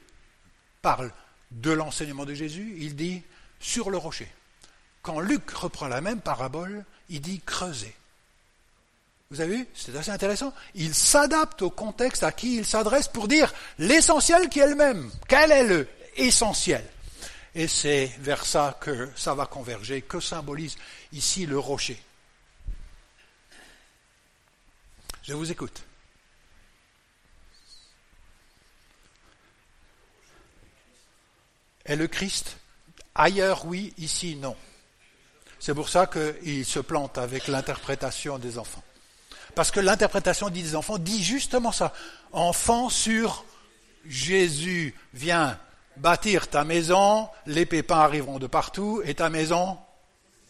parle 0.82 1.12
de 1.52 1.72
l'enseignement 1.72 2.26
de 2.26 2.34
Jésus, 2.34 2.76
il 2.80 2.96
dit 2.96 3.22
sur 3.60 3.90
le 3.90 3.98
rocher. 3.98 4.32
quand 5.04 5.20
Luc 5.20 5.50
reprend 5.52 5.88
la 5.88 6.02
même 6.02 6.22
parabole, 6.22 6.84
il 7.10 7.22
dit 7.22 7.40
creuser. 7.46 7.96
Vous 9.32 9.42
avez 9.42 9.58
vu? 9.58 9.68
C'est 9.74 9.96
assez 9.96 10.12
intéressant. 10.12 10.54
Il 10.76 10.94
s'adapte 10.94 11.62
au 11.64 11.70
contexte 11.70 12.24
à 12.24 12.32
qui 12.32 12.58
il 12.58 12.66
s'adresse 12.66 13.08
pour 13.08 13.28
dire 13.28 13.54
l'essentiel 13.80 14.50
qui 14.50 14.60
est 14.60 14.68
le 14.68 14.76
même. 14.76 15.12
Quel 15.28 15.52
est 15.52 15.64
le 15.64 15.88
essentiel? 16.16 16.86
Et 17.56 17.68
c'est 17.68 18.12
vers 18.20 18.46
ça 18.46 18.78
que 18.80 19.10
ça 19.16 19.34
va 19.34 19.46
converger, 19.46 20.02
que 20.02 20.20
symbolise 20.20 20.76
ici 21.12 21.46
le 21.46 21.58
rocher. 21.58 22.02
Je 25.24 25.34
vous 25.34 25.52
écoute. 25.52 25.82
Est 31.86 31.96
le 31.96 32.08
Christ 32.08 32.58
Ailleurs, 33.16 33.66
oui, 33.66 33.94
ici, 33.98 34.36
non. 34.36 34.58
C'est 35.58 35.74
pour 35.74 35.88
ça 35.88 36.06
qu'il 36.06 36.66
se 36.66 36.80
plante 36.80 37.18
avec 37.18 37.48
l'interprétation 37.48 38.38
des 38.38 38.58
enfants. 38.60 38.84
Parce 39.56 39.72
que 39.72 39.80
l'interprétation 39.80 40.50
des 40.50 40.76
enfants 40.76 40.98
dit 40.98 41.24
justement 41.24 41.72
ça. 41.72 41.94
Enfant 42.32 42.90
sur 42.90 43.46
Jésus, 44.06 44.94
viens 45.14 45.58
bâtir 45.98 46.50
ta 46.50 46.64
maison, 46.64 47.30
les 47.46 47.66
pépins 47.66 48.00
arriveront 48.00 48.40
de 48.40 48.48
partout 48.48 49.02
et 49.06 49.16
ta 49.16 49.30
maison 49.30 49.78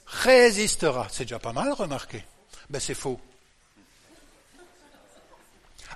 résistera. 0.05 1.07
C'est 1.11 1.25
déjà 1.25 1.39
pas 1.39 1.53
mal, 1.53 1.71
remarqué. 1.71 2.23
Ben 2.69 2.79
c'est 2.79 2.95
faux. 2.95 3.19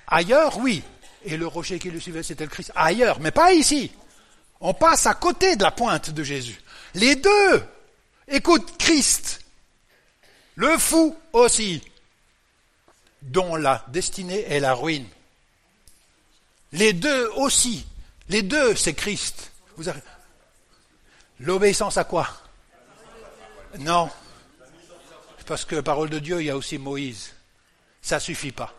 Ailleurs, 0.08 0.58
oui. 0.60 0.84
Et 1.26 1.38
le 1.38 1.48
rocher 1.48 1.80
qui 1.80 1.92
le 1.92 2.00
suivait, 2.00 2.24
c'était 2.24 2.46
le 2.46 2.50
Christ. 2.50 2.72
Ailleurs, 2.76 3.20
mais 3.20 3.32
pas 3.32 3.54
ici. 3.54 3.92
On 4.62 4.74
passe 4.74 5.06
à 5.06 5.14
côté 5.14 5.56
de 5.56 5.64
la 5.64 5.72
pointe 5.72 6.10
de 6.12 6.24
Jésus. 6.24 6.60
Les 6.94 7.16
deux. 7.16 7.64
Écoute, 8.28 8.78
Christ, 8.78 9.42
le 10.56 10.78
fou 10.78 11.16
aussi, 11.34 11.82
dont 13.22 13.56
la 13.56 13.86
destinée 13.90 14.42
est 14.52 14.60
la 14.60 14.74
ruine. 14.74 15.08
Les 16.72 16.94
deux 16.94 17.30
aussi. 17.36 17.86
Les 18.30 18.44
deux, 18.44 18.76
c'est 18.76 18.94
Christ. 18.94 19.52
L'obéissance 21.40 21.98
à 21.98 22.04
quoi? 22.04 22.28
Non. 23.80 24.10
Parce 25.46 25.66
que 25.66 25.80
parole 25.80 26.10
de 26.10 26.20
Dieu, 26.20 26.42
il 26.42 26.46
y 26.46 26.50
a 26.50 26.58
aussi 26.58 26.78
Moïse. 26.78 27.34
Ça 28.02 28.20
suffit 28.20 28.52
pas. 28.52 28.74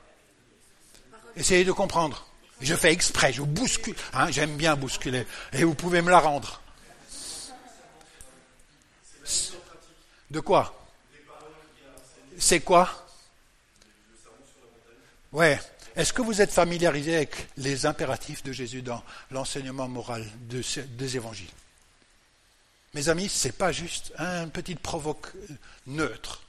Essayez 1.37 1.65
de 1.65 1.73
comprendre. 1.73 2.27
Je 2.61 2.75
fais 2.75 2.93
exprès, 2.93 3.33
je 3.33 3.43
bouscule. 3.43 3.97
Hein, 4.13 4.31
J'aime 4.31 4.57
bien 4.57 4.77
bousculer. 4.77 5.27
Et 5.53 5.65
vous 5.65 5.75
pouvez 5.75 6.03
me 6.03 6.11
la 6.11 6.21
rendre. 6.21 6.61
De 10.31 10.41
quoi? 10.41 10.77
C'est 12.39 12.61
quoi? 12.61 12.89
Ouais. 15.33 15.61
Est-ce 15.97 16.13
que 16.13 16.23
vous 16.23 16.41
êtes 16.41 16.53
familiarisé 16.53 17.17
avec 17.17 17.49
les 17.57 17.85
impératifs 17.85 18.43
de 18.43 18.53
Jésus 18.53 18.83
dans 18.83 19.03
l'enseignement 19.31 19.89
moral 19.89 20.25
des 20.49 21.17
évangiles? 21.17 21.51
Mes 22.95 23.09
amis, 23.09 23.29
ce 23.29 23.49
n'est 23.49 23.53
pas 23.53 23.73
juste 23.73 24.13
une 24.19 24.51
petite 24.51 24.81
provoque 24.81 25.33
neutre. 25.87 26.43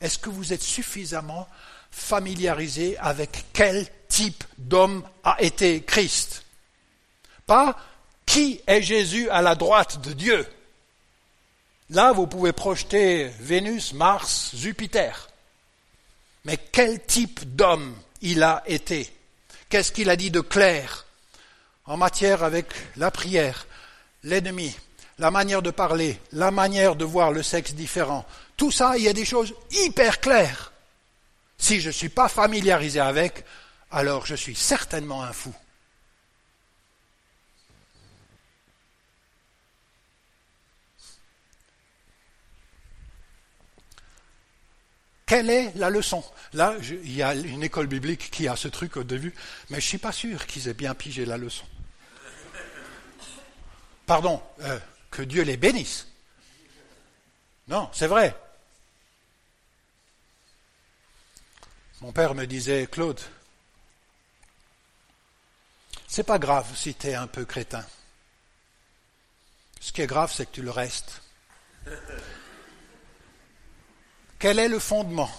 Est-ce 0.00 0.18
que 0.18 0.30
vous 0.30 0.52
êtes 0.52 0.62
suffisamment 0.62 1.48
familiarisé 1.90 2.96
avec 2.98 3.46
quel 3.52 3.86
type 4.08 4.44
d'homme 4.58 5.04
a 5.24 5.40
été 5.40 5.82
Christ? 5.82 6.44
Pas 7.46 7.76
qui 8.26 8.60
est 8.66 8.82
Jésus 8.82 9.28
à 9.30 9.42
la 9.42 9.54
droite 9.54 10.00
de 10.00 10.12
Dieu? 10.12 10.46
Là, 11.90 12.12
vous 12.12 12.26
pouvez 12.26 12.52
projeter 12.52 13.30
Vénus, 13.40 13.92
Mars, 13.92 14.52
Jupiter. 14.54 15.29
Mais 16.44 16.56
quel 16.56 17.04
type 17.04 17.56
d'homme 17.56 17.94
il 18.22 18.42
a 18.42 18.62
été? 18.66 19.10
Qu'est-ce 19.68 19.92
qu'il 19.92 20.10
a 20.10 20.16
dit 20.16 20.30
de 20.30 20.40
clair 20.40 21.06
en 21.86 21.96
matière 21.96 22.44
avec 22.44 22.66
la 22.96 23.10
prière, 23.10 23.66
l'ennemi, 24.22 24.74
la 25.18 25.30
manière 25.30 25.62
de 25.62 25.70
parler, 25.70 26.18
la 26.32 26.50
manière 26.50 26.96
de 26.96 27.04
voir 27.04 27.30
le 27.30 27.42
sexe 27.42 27.74
différent? 27.74 28.24
Tout 28.56 28.70
ça, 28.70 28.96
il 28.96 29.04
y 29.04 29.08
a 29.08 29.12
des 29.12 29.24
choses 29.24 29.54
hyper 29.70 30.20
claires. 30.20 30.72
Si 31.58 31.80
je 31.80 31.88
ne 31.88 31.92
suis 31.92 32.08
pas 32.08 32.28
familiarisé 32.28 33.00
avec, 33.00 33.44
alors 33.90 34.26
je 34.26 34.34
suis 34.34 34.56
certainement 34.56 35.22
un 35.22 35.32
fou. 35.32 35.54
Quelle 45.30 45.48
est 45.48 45.72
la 45.76 45.90
leçon? 45.90 46.24
Là, 46.54 46.74
il 46.82 47.14
y 47.14 47.22
a 47.22 47.36
une 47.36 47.62
école 47.62 47.86
biblique 47.86 48.32
qui 48.32 48.48
a 48.48 48.56
ce 48.56 48.66
truc 48.66 48.96
au 48.96 49.04
début, 49.04 49.32
mais 49.68 49.76
je 49.76 49.84
ne 49.84 49.88
suis 49.90 49.98
pas 49.98 50.10
sûr 50.10 50.44
qu'ils 50.44 50.66
aient 50.66 50.74
bien 50.74 50.92
pigé 50.92 51.24
la 51.24 51.36
leçon. 51.36 51.64
Pardon, 54.06 54.42
euh, 54.62 54.76
que 55.08 55.22
Dieu 55.22 55.44
les 55.44 55.56
bénisse. 55.56 56.08
Non, 57.68 57.88
c'est 57.92 58.08
vrai. 58.08 58.36
Mon 62.00 62.10
père 62.10 62.34
me 62.34 62.44
disait, 62.44 62.88
Claude, 62.90 63.20
c'est 66.08 66.24
pas 66.24 66.40
grave 66.40 66.66
si 66.74 66.92
tu 66.96 67.06
es 67.06 67.14
un 67.14 67.28
peu 67.28 67.44
crétin. 67.44 67.86
Ce 69.80 69.92
qui 69.92 70.02
est 70.02 70.08
grave, 70.08 70.32
c'est 70.34 70.46
que 70.46 70.54
tu 70.56 70.62
le 70.62 70.72
restes. 70.72 71.22
Quel 74.40 74.58
est 74.58 74.68
le 74.68 74.78
fondement 74.78 75.30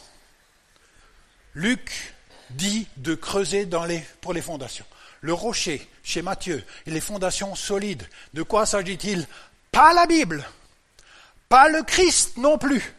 Luc 1.56 2.14
dit 2.52 2.88
de 2.98 3.16
creuser 3.16 3.68
pour 4.22 4.32
les 4.32 4.42
fondations. 4.42 4.86
Le 5.22 5.34
rocher, 5.34 5.90
chez 6.04 6.22
Matthieu, 6.22 6.64
et 6.86 6.92
les 6.92 7.02
fondations 7.02 7.56
solides. 7.56 8.08
De 8.34 8.44
quoi 8.44 8.66
s'agit-il 8.66 9.28
Pas 9.72 9.94
la 9.94 10.06
Bible, 10.06 10.48
pas 11.50 11.68
le 11.68 11.84
Christ 11.84 12.38
non 12.38 12.58
plus. 12.58 12.94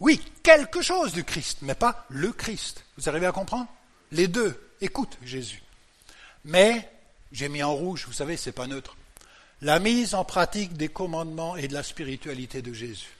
Oui, 0.00 0.20
quelque 0.42 0.82
chose 0.82 1.12
du 1.12 1.24
Christ, 1.24 1.58
mais 1.62 1.74
pas 1.74 2.06
le 2.08 2.32
Christ. 2.32 2.84
Vous 2.96 3.08
arrivez 3.08 3.26
à 3.26 3.32
comprendre 3.32 3.68
Les 4.10 4.26
deux 4.26 4.60
écoutent 4.80 5.18
Jésus. 5.22 5.62
Mais, 6.44 6.90
j'ai 7.32 7.48
mis 7.48 7.62
en 7.62 7.74
rouge, 7.74 8.04
vous 8.06 8.12
savez, 8.12 8.36
c'est 8.36 8.52
pas 8.52 8.66
neutre. 8.66 8.97
La 9.62 9.78
mise 9.78 10.14
en 10.14 10.24
pratique 10.24 10.74
des 10.74 10.88
commandements 10.88 11.56
et 11.56 11.68
de 11.68 11.74
la 11.74 11.82
spiritualité 11.82 12.62
de 12.62 12.72
Jésus. 12.72 13.16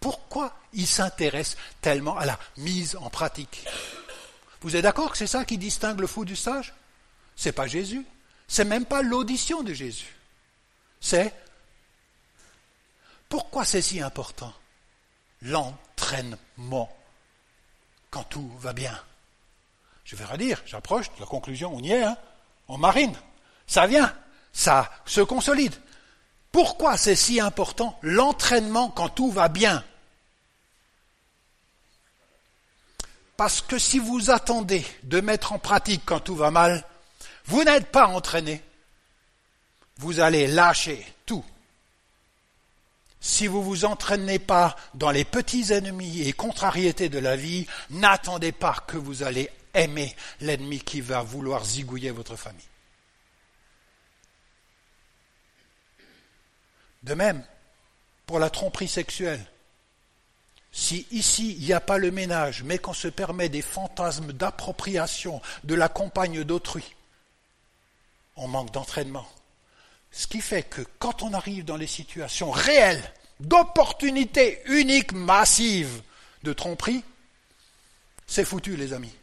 Pourquoi 0.00 0.56
il 0.72 0.86
s'intéresse 0.86 1.56
tellement 1.80 2.16
à 2.16 2.26
la 2.26 2.38
mise 2.56 2.96
en 2.96 3.10
pratique? 3.10 3.64
Vous 4.62 4.74
êtes 4.74 4.82
d'accord 4.82 5.12
que 5.12 5.18
c'est 5.18 5.26
ça 5.26 5.44
qui 5.44 5.58
distingue 5.58 6.00
le 6.00 6.06
fou 6.06 6.24
du 6.24 6.34
sage? 6.34 6.74
C'est 7.36 7.52
pas 7.52 7.66
Jésus. 7.66 8.04
C'est 8.48 8.64
même 8.64 8.86
pas 8.86 9.02
l'audition 9.02 9.62
de 9.62 9.72
Jésus. 9.72 10.14
C'est 11.00 11.32
pourquoi 13.28 13.64
c'est 13.64 13.82
si 13.82 14.00
important? 14.00 14.52
L'entraînement 15.42 16.94
quand 18.10 18.24
tout 18.24 18.52
va 18.58 18.72
bien. 18.72 18.98
Je 20.04 20.16
vais 20.16 20.24
redire, 20.24 20.62
j'approche 20.66 21.12
de 21.14 21.20
la 21.20 21.26
conclusion, 21.26 21.74
on 21.74 21.80
y 21.80 21.92
est, 21.92 22.02
hein 22.02 22.16
on 22.68 22.76
marine, 22.76 23.16
ça 23.66 23.86
vient, 23.86 24.14
ça 24.52 24.90
se 25.06 25.20
consolide. 25.20 25.74
Pourquoi 26.50 26.96
c'est 26.96 27.16
si 27.16 27.40
important 27.40 27.98
l'entraînement 28.02 28.90
quand 28.90 29.08
tout 29.08 29.30
va 29.30 29.48
bien? 29.48 29.82
Parce 33.36 33.62
que 33.62 33.78
si 33.78 33.98
vous 33.98 34.30
attendez 34.30 34.86
de 35.02 35.20
mettre 35.20 35.52
en 35.52 35.58
pratique 35.58 36.02
quand 36.04 36.20
tout 36.20 36.36
va 36.36 36.50
mal, 36.50 36.84
vous 37.46 37.64
n'êtes 37.64 37.90
pas 37.90 38.06
entraîné. 38.06 38.62
Vous 39.96 40.20
allez 40.20 40.46
lâcher 40.46 41.04
tout 41.26 41.44
si 43.22 43.46
vous 43.46 43.62
vous 43.62 43.84
entraînez 43.84 44.40
pas 44.40 44.74
dans 44.94 45.12
les 45.12 45.24
petits 45.24 45.72
ennemis 45.72 46.22
et 46.22 46.32
contrariétés 46.32 47.08
de 47.08 47.20
la 47.20 47.36
vie, 47.36 47.68
n'attendez 47.88 48.50
pas 48.50 48.76
que 48.88 48.96
vous 48.96 49.22
allez 49.22 49.48
aimer 49.74 50.14
l'ennemi 50.40 50.80
qui 50.80 51.00
va 51.00 51.22
vouloir 51.22 51.64
zigouiller 51.64 52.10
votre 52.10 52.34
famille. 52.34 52.71
De 57.02 57.14
même, 57.14 57.44
pour 58.26 58.38
la 58.38 58.50
tromperie 58.50 58.88
sexuelle, 58.88 59.44
si 60.70 61.06
ici 61.10 61.56
il 61.58 61.64
n'y 61.64 61.72
a 61.72 61.80
pas 61.80 61.98
le 61.98 62.10
ménage, 62.10 62.62
mais 62.62 62.78
qu'on 62.78 62.94
se 62.94 63.08
permet 63.08 63.48
des 63.48 63.62
fantasmes 63.62 64.32
d'appropriation 64.32 65.42
de 65.64 65.74
la 65.74 65.88
compagne 65.88 66.44
d'autrui, 66.44 66.94
on 68.36 68.48
manque 68.48 68.72
d'entraînement. 68.72 69.28
Ce 70.10 70.26
qui 70.26 70.40
fait 70.40 70.62
que 70.62 70.82
quand 70.98 71.22
on 71.22 71.32
arrive 71.32 71.64
dans 71.64 71.76
les 71.76 71.86
situations 71.86 72.50
réelles, 72.50 73.02
d'opportunités 73.40 74.62
uniques, 74.66 75.12
massives 75.12 76.02
de 76.42 76.52
tromperie, 76.52 77.02
c'est 78.26 78.44
foutu, 78.44 78.76
les 78.76 78.92
amis. 78.92 79.14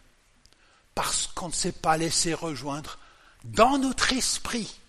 Parce 0.94 1.28
qu'on 1.28 1.48
ne 1.48 1.54
s'est 1.54 1.72
pas 1.72 1.98
laissé 1.98 2.34
rejoindre 2.34 3.00
dans 3.44 3.78
notre 3.78 4.12
esprit 4.14 4.80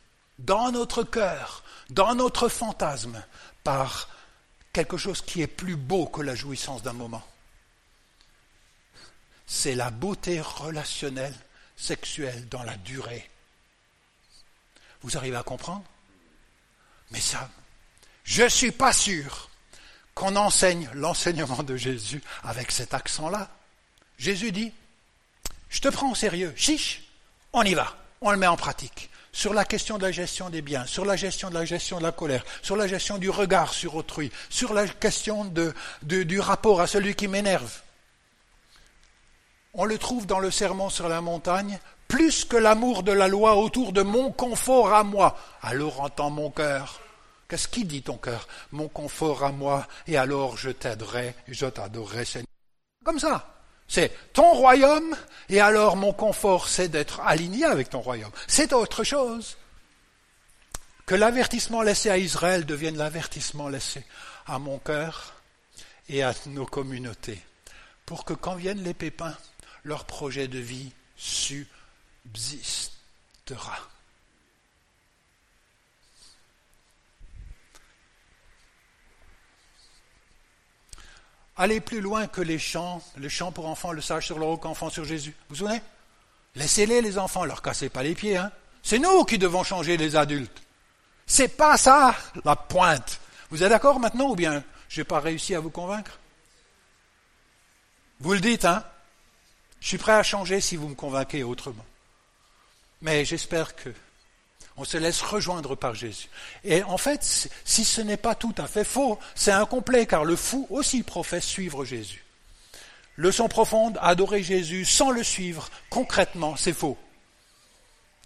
dans 0.40 0.72
notre 0.72 1.03
cœur, 1.03 1.62
dans 1.90 2.14
notre 2.14 2.48
fantasme, 2.48 3.22
par 3.64 4.09
quelque 4.72 4.96
chose 4.96 5.20
qui 5.22 5.42
est 5.42 5.46
plus 5.46 5.76
beau 5.76 6.07
que 6.07 6.22
la 6.22 6.35
jouissance 6.35 6.83
d'un 6.83 6.92
moment. 6.92 7.26
C'est 9.46 9.74
la 9.74 9.90
beauté 9.90 10.40
relationnelle, 10.40 11.35
sexuelle, 11.76 12.48
dans 12.48 12.62
la 12.62 12.76
durée. 12.76 13.29
Vous 15.03 15.16
arrivez 15.16 15.37
à 15.37 15.42
comprendre? 15.42 15.85
Mais 17.11 17.20
ça, 17.20 17.50
je 18.22 18.42
ne 18.42 18.48
suis 18.48 18.70
pas 18.70 18.92
sûr 18.92 19.50
qu'on 20.14 20.37
enseigne 20.37 20.88
l'enseignement 20.94 21.62
de 21.62 21.76
Jésus 21.76 22.22
avec 22.44 22.70
cet 22.70 22.94
accent-là. 22.94 23.50
Jésus 24.18 24.53
dit, 24.53 24.72
je 25.68 25.81
te 25.81 25.88
prends 25.88 26.12
au 26.12 26.14
sérieux, 26.14 26.53
chiche, 26.57 27.03
on 27.53 27.62
y 27.62 27.74
va, 27.74 27.96
on 28.20 28.31
le 28.31 28.37
met 28.37 28.46
en 28.46 28.57
pratique. 28.57 29.11
Sur 29.33 29.55
la 29.55 29.64
question 29.64 29.97
de 29.97 30.03
la 30.03 30.12
gestion 30.12 30.51
des 30.51 30.61
biens, 30.61 30.87
sur 30.87 31.05
la 31.05 31.16
gestion 31.16 31.51
de 31.51 31.55
la 31.55 31.64
gestion 31.64 31.99
de 31.99 32.03
la 32.03 32.12
colère, 32.12 32.45
sur 32.62 32.77
la 32.77 32.88
gestion 32.88 33.16
du 33.16 33.31
regard 33.31 33.73
sur 33.73 33.95
autrui, 33.95 34.31
sur 34.49 34.75
la 34.75 34.88
question 34.88 35.53
du 36.03 36.40
rapport 36.40 36.81
à 36.81 36.87
celui 36.87 37.14
qui 37.14 37.29
m'énerve. 37.29 37.81
On 39.73 39.85
le 39.85 39.99
trouve 39.99 40.27
dans 40.27 40.40
le 40.40 40.51
sermon 40.51 40.90
sur 40.90 41.09
la 41.09 41.21
montagne, 41.21 41.79
plus 42.09 42.45
que 42.45 42.57
l'amour 42.57 43.05
de 43.05 43.12
la 43.12 43.29
loi 43.29 43.55
autour 43.55 43.93
de 43.93 44.03
mon 44.03 44.33
confort 44.33 44.93
à 44.93 45.05
moi. 45.05 45.38
Alors 45.62 46.01
entends 46.01 46.31
mon 46.31 46.51
cœur. 46.51 47.01
Qu'est-ce 47.49 47.69
qui 47.69 47.85
dit 47.85 48.03
ton 48.03 48.16
cœur? 48.16 48.49
Mon 48.73 48.88
confort 48.88 49.45
à 49.45 49.53
moi, 49.53 49.87
et 50.09 50.16
alors 50.16 50.57
je 50.57 50.71
t'aiderai, 50.71 51.37
je 51.47 51.66
t'adorerai, 51.66 52.25
Seigneur. 52.25 52.47
Comme 53.05 53.21
ça. 53.21 53.60
C'est 53.90 54.12
ton 54.33 54.53
royaume, 54.53 55.16
et 55.48 55.61
alors 55.61 55.96
mon 55.96 56.12
confort, 56.12 56.68
c'est 56.68 56.87
d'être 56.88 57.18
aligné 57.22 57.64
avec 57.64 57.90
ton 57.90 58.00
royaume. 58.00 58.31
C'est 58.46 58.72
autre 58.72 59.03
chose. 59.03 59.59
Que 61.07 61.16
l'avertissement 61.16 61.83
laissé 61.83 62.09
à 62.09 62.16
Israël 62.16 62.64
devienne 62.64 62.96
l'avertissement 62.96 63.68
laissé 63.68 64.07
à 64.46 64.61
mon 64.61 64.79
cœur 64.79 65.35
et 66.09 66.22
à 66.22 66.33
nos 66.46 66.66
communautés, 66.66 67.42
pour 68.07 68.24
que 68.24 68.33
quand 68.33 68.55
viennent 68.55 68.85
les 68.85 68.94
pépins, 68.94 69.37
leur 69.83 70.05
projet 70.05 70.46
de 70.46 70.61
vie 70.61 70.92
subsistera. 71.16 72.70
Allez 81.61 81.83
plus 81.83 82.01
loin 82.01 82.27
que 82.27 82.40
les 82.40 82.59
chants, 82.59 83.03
le 83.16 83.29
chant 83.29 83.53
pour 83.53 83.66
enfants, 83.66 83.92
le 83.92 84.01
sage 84.01 84.25
sur 84.25 84.38
le 84.38 84.46
roc, 84.46 84.64
enfant 84.64 84.88
sur 84.88 85.05
Jésus. 85.05 85.37
Vous 85.40 85.57
vous 85.57 85.57
souvenez? 85.57 85.83
Laissez-les 86.55 87.03
les 87.03 87.18
enfants, 87.18 87.44
leur 87.44 87.61
cassez 87.61 87.90
pas 87.90 88.03
les 88.03 88.14
pieds. 88.14 88.38
Hein. 88.38 88.51
C'est 88.83 88.99
nous 88.99 89.25
qui 89.25 89.37
devons 89.37 89.62
changer 89.62 89.99
les 89.99 90.16
adultes. 90.16 90.62
C'est 91.27 91.59
pas 91.59 91.77
ça 91.77 92.16
la 92.46 92.57
pointe. 92.57 93.20
Vous 93.51 93.62
êtes 93.62 93.68
d'accord 93.68 94.01
maintenant 94.01 94.31
ou 94.31 94.37
bien 94.37 94.64
je 94.88 95.03
n'ai 95.03 95.05
pas 95.05 95.20
réussi 95.20 95.55
à 95.55 95.61
vous 95.61 95.68
convaincre? 95.68 96.18
Vous 98.20 98.33
le 98.33 98.40
dites, 98.40 98.64
hein 98.64 98.83
Je 99.81 99.88
suis 99.88 99.99
prêt 99.99 100.14
à 100.14 100.23
changer 100.23 100.62
si 100.62 100.77
vous 100.77 100.88
me 100.88 100.94
convainquez 100.94 101.42
autrement. 101.42 101.85
Mais 103.03 103.27
j'espère 103.27 103.77
que 103.77 103.92
on 104.76 104.85
se 104.85 104.96
laisse 104.96 105.20
rejoindre 105.20 105.74
par 105.74 105.94
Jésus. 105.94 106.28
Et 106.64 106.83
en 106.83 106.96
fait, 106.96 107.50
si 107.64 107.85
ce 107.85 108.00
n'est 108.00 108.16
pas 108.16 108.35
tout 108.35 108.54
à 108.56 108.66
fait 108.66 108.85
faux, 108.85 109.18
c'est 109.35 109.52
incomplet, 109.52 110.06
car 110.06 110.24
le 110.24 110.37
fou 110.37 110.66
aussi 110.70 111.02
professe 111.02 111.44
suivre 111.44 111.85
Jésus. 111.85 112.24
Leçon 113.16 113.48
profonde, 113.48 113.98
adorer 114.00 114.42
Jésus 114.42 114.85
sans 114.85 115.11
le 115.11 115.22
suivre, 115.22 115.68
concrètement, 115.90 116.56
c'est 116.56 116.72
faux. 116.72 116.96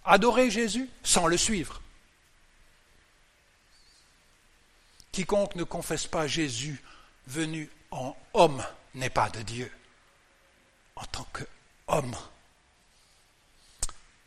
Adorer 0.05 0.49
Jésus 0.49 0.89
sans 1.03 1.27
le 1.27 1.37
suivre. 1.37 1.81
Quiconque 5.11 5.55
ne 5.55 5.63
confesse 5.63 6.07
pas 6.07 6.27
Jésus 6.27 6.81
venu 7.27 7.69
en 7.91 8.15
homme 8.33 8.63
n'est 8.93 9.09
pas 9.09 9.29
de 9.29 9.41
Dieu, 9.41 9.71
en 10.95 11.05
tant 11.05 11.27
qu'homme. 11.33 12.15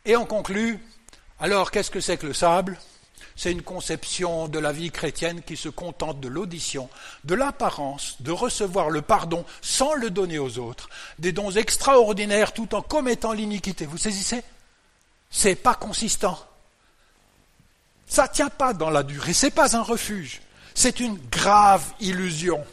Et 0.05 0.15
on 0.15 0.25
conclut 0.25 0.79
alors, 1.39 1.71
qu'est-ce 1.71 1.91
que 1.91 2.01
c'est 2.01 2.17
que 2.17 2.27
le 2.27 2.33
sable? 2.33 2.77
C'est 3.35 3.53
une 3.53 3.61
conception 3.61 4.49
de 4.49 4.59
la 4.59 4.73
vie 4.73 4.91
chrétienne 4.91 5.41
qui 5.41 5.55
se 5.55 5.69
contente 5.69 6.19
de 6.19 6.27
l'audition, 6.27 6.89
de 7.23 7.35
l'apparence, 7.35 8.17
de 8.19 8.31
recevoir 8.31 8.89
le 8.89 9.01
pardon 9.01 9.45
sans 9.61 9.93
le 9.93 10.09
donner 10.09 10.39
aux 10.39 10.59
autres, 10.59 10.89
des 11.19 11.31
dons 11.31 11.51
extraordinaires 11.51 12.51
tout 12.51 12.75
en 12.75 12.81
commettant 12.81 13.31
l'iniquité. 13.31 13.85
Vous 13.85 13.97
saisissez? 13.97 14.43
C'est 15.31 15.55
pas 15.55 15.75
consistant. 15.75 16.37
Ça 18.07 18.27
tient 18.27 18.49
pas 18.49 18.73
dans 18.73 18.89
la 18.89 19.03
durée, 19.03 19.31
c'est 19.33 19.51
pas 19.51 19.77
un 19.77 19.83
refuge. 19.83 20.41
C'est 20.75 20.99
une 20.99 21.17
grave 21.31 21.85
illusion. 22.01 22.65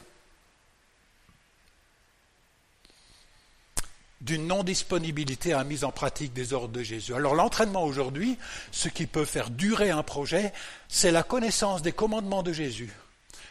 D'une 4.26 4.48
non-disponibilité 4.48 5.52
à 5.52 5.58
la 5.58 5.64
mise 5.64 5.84
en 5.84 5.92
pratique 5.92 6.32
des 6.32 6.52
ordres 6.52 6.74
de 6.74 6.82
Jésus. 6.82 7.14
Alors 7.14 7.36
l'entraînement 7.36 7.84
aujourd'hui, 7.84 8.36
ce 8.72 8.88
qui 8.88 9.06
peut 9.06 9.24
faire 9.24 9.50
durer 9.50 9.90
un 9.90 10.02
projet, 10.02 10.52
c'est 10.88 11.12
la 11.12 11.22
connaissance 11.22 11.80
des 11.80 11.92
commandements 11.92 12.42
de 12.42 12.52
Jésus. 12.52 12.90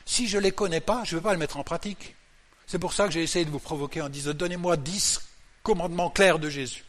Si 0.05 0.27
je 0.27 0.37
ne 0.37 0.43
les 0.43 0.51
connais 0.51 0.81
pas, 0.81 1.03
je 1.05 1.15
ne 1.15 1.19
vais 1.19 1.23
pas 1.23 1.31
le 1.31 1.39
mettre 1.39 1.57
en 1.57 1.63
pratique. 1.63 2.15
C'est 2.67 2.77
pour 2.77 2.93
ça 2.93 3.07
que 3.07 3.13
j'ai 3.13 3.23
essayé 3.23 3.45
de 3.45 3.51
vous 3.51 3.59
provoquer 3.59 4.01
en 4.01 4.09
disant 4.09 4.33
donnez-moi 4.33 4.75
dix 4.75 5.21
commandements 5.63 6.09
clairs 6.09 6.39
de 6.39 6.49
Jésus. 6.49 6.83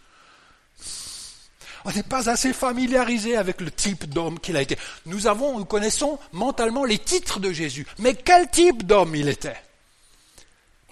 On 1.85 1.93
n'est 1.93 2.03
pas 2.03 2.29
assez 2.29 2.53
familiarisé 2.53 3.37
avec 3.37 3.61
le 3.61 3.71
type 3.71 4.07
d'homme 4.07 4.41
qu'il 4.41 4.57
a 4.57 4.63
été. 4.63 4.77
Nous 5.07 5.29
avons, 5.29 5.61
nous 5.61 5.65
connaissons 5.65 6.19
mentalement 6.33 6.85
les 6.85 6.99
titres 6.99 7.39
de 7.39 7.53
Jésus. 7.53 7.87
Mais 8.01 8.15
quel 8.15 8.51
type 8.51 8.85
d'homme 8.85 9.15
il 9.15 9.29
était? 9.29 9.63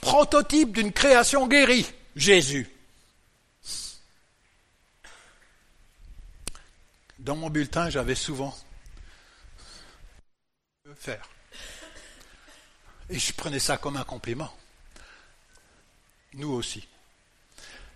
Prototype 0.01 0.73
d'une 0.73 0.93
création 0.93 1.49
guérie, 1.49 1.87
Jésus. 2.15 2.71
Dans 7.25 7.37
mon 7.37 7.49
bulletin, 7.49 7.89
j'avais 7.89 8.15
souvent 8.15 8.55
faire. 10.95 11.27
Et 13.09 13.19
je 13.19 13.33
prenais 13.33 13.59
ça 13.59 13.79
comme 13.79 13.97
un 13.97 14.05
compliment. 14.05 14.53
Nous 16.35 16.53
aussi. 16.53 16.87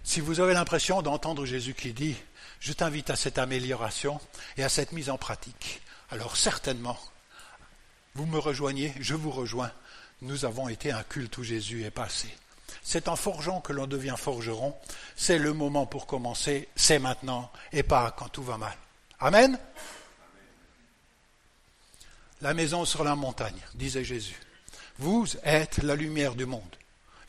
Si 0.03 0.21
vous 0.21 0.41
avez 0.41 0.55
l'impression 0.55 1.03
d'entendre 1.03 1.45
Jésus 1.45 1.75
qui 1.75 1.93
dit 1.93 2.17
Je 2.59 2.73
t'invite 2.73 3.11
à 3.11 3.17
cette 3.17 3.37
amélioration 3.37 4.19
et 4.57 4.65
à 4.65 4.71
cette 4.71 4.93
mise 4.93 5.11
en 5.11 5.19
pratique, 5.19 5.83
alors 6.11 6.39
certainement, 6.39 6.99
vous 8.15 8.25
me 8.25 8.39
rejoignez, 8.39 8.95
je 8.99 9.15
vous 9.15 9.31
rejoins. 9.31 9.71
Nous 10.23 10.47
avons 10.47 10.71
été 10.71 10.91
un 10.91 11.03
culte 11.03 11.37
où 11.37 11.45
Jésus 11.45 11.85
est 11.85 11.91
passé. 11.91 12.35
C'est 12.83 13.09
en 13.09 13.17
forgeant 13.17 13.61
que 13.61 13.75
l'on 13.75 13.87
devient 13.87 14.17
forgeron. 14.17 14.75
C'est 15.17 15.39
le 15.39 15.53
moment 15.53 15.85
pour 15.85 16.07
commencer, 16.07 16.71
c'est 16.77 16.99
maintenant 16.99 17.53
et 17.73 17.83
pas 17.83 18.11
quand 18.13 18.31
tout 18.31 18.43
va 18.43 18.57
mal. 18.57 18.77
Amen. 19.21 19.59
La 22.41 22.55
maison 22.55 22.85
sur 22.85 23.03
la 23.03 23.17
montagne, 23.17 23.61
disait 23.75 24.05
Jésus. 24.05 24.39
Vous 24.99 25.27
êtes 25.43 25.79
la 25.79 25.97
lumière 25.97 26.37
du 26.37 26.47
monde. 26.47 26.77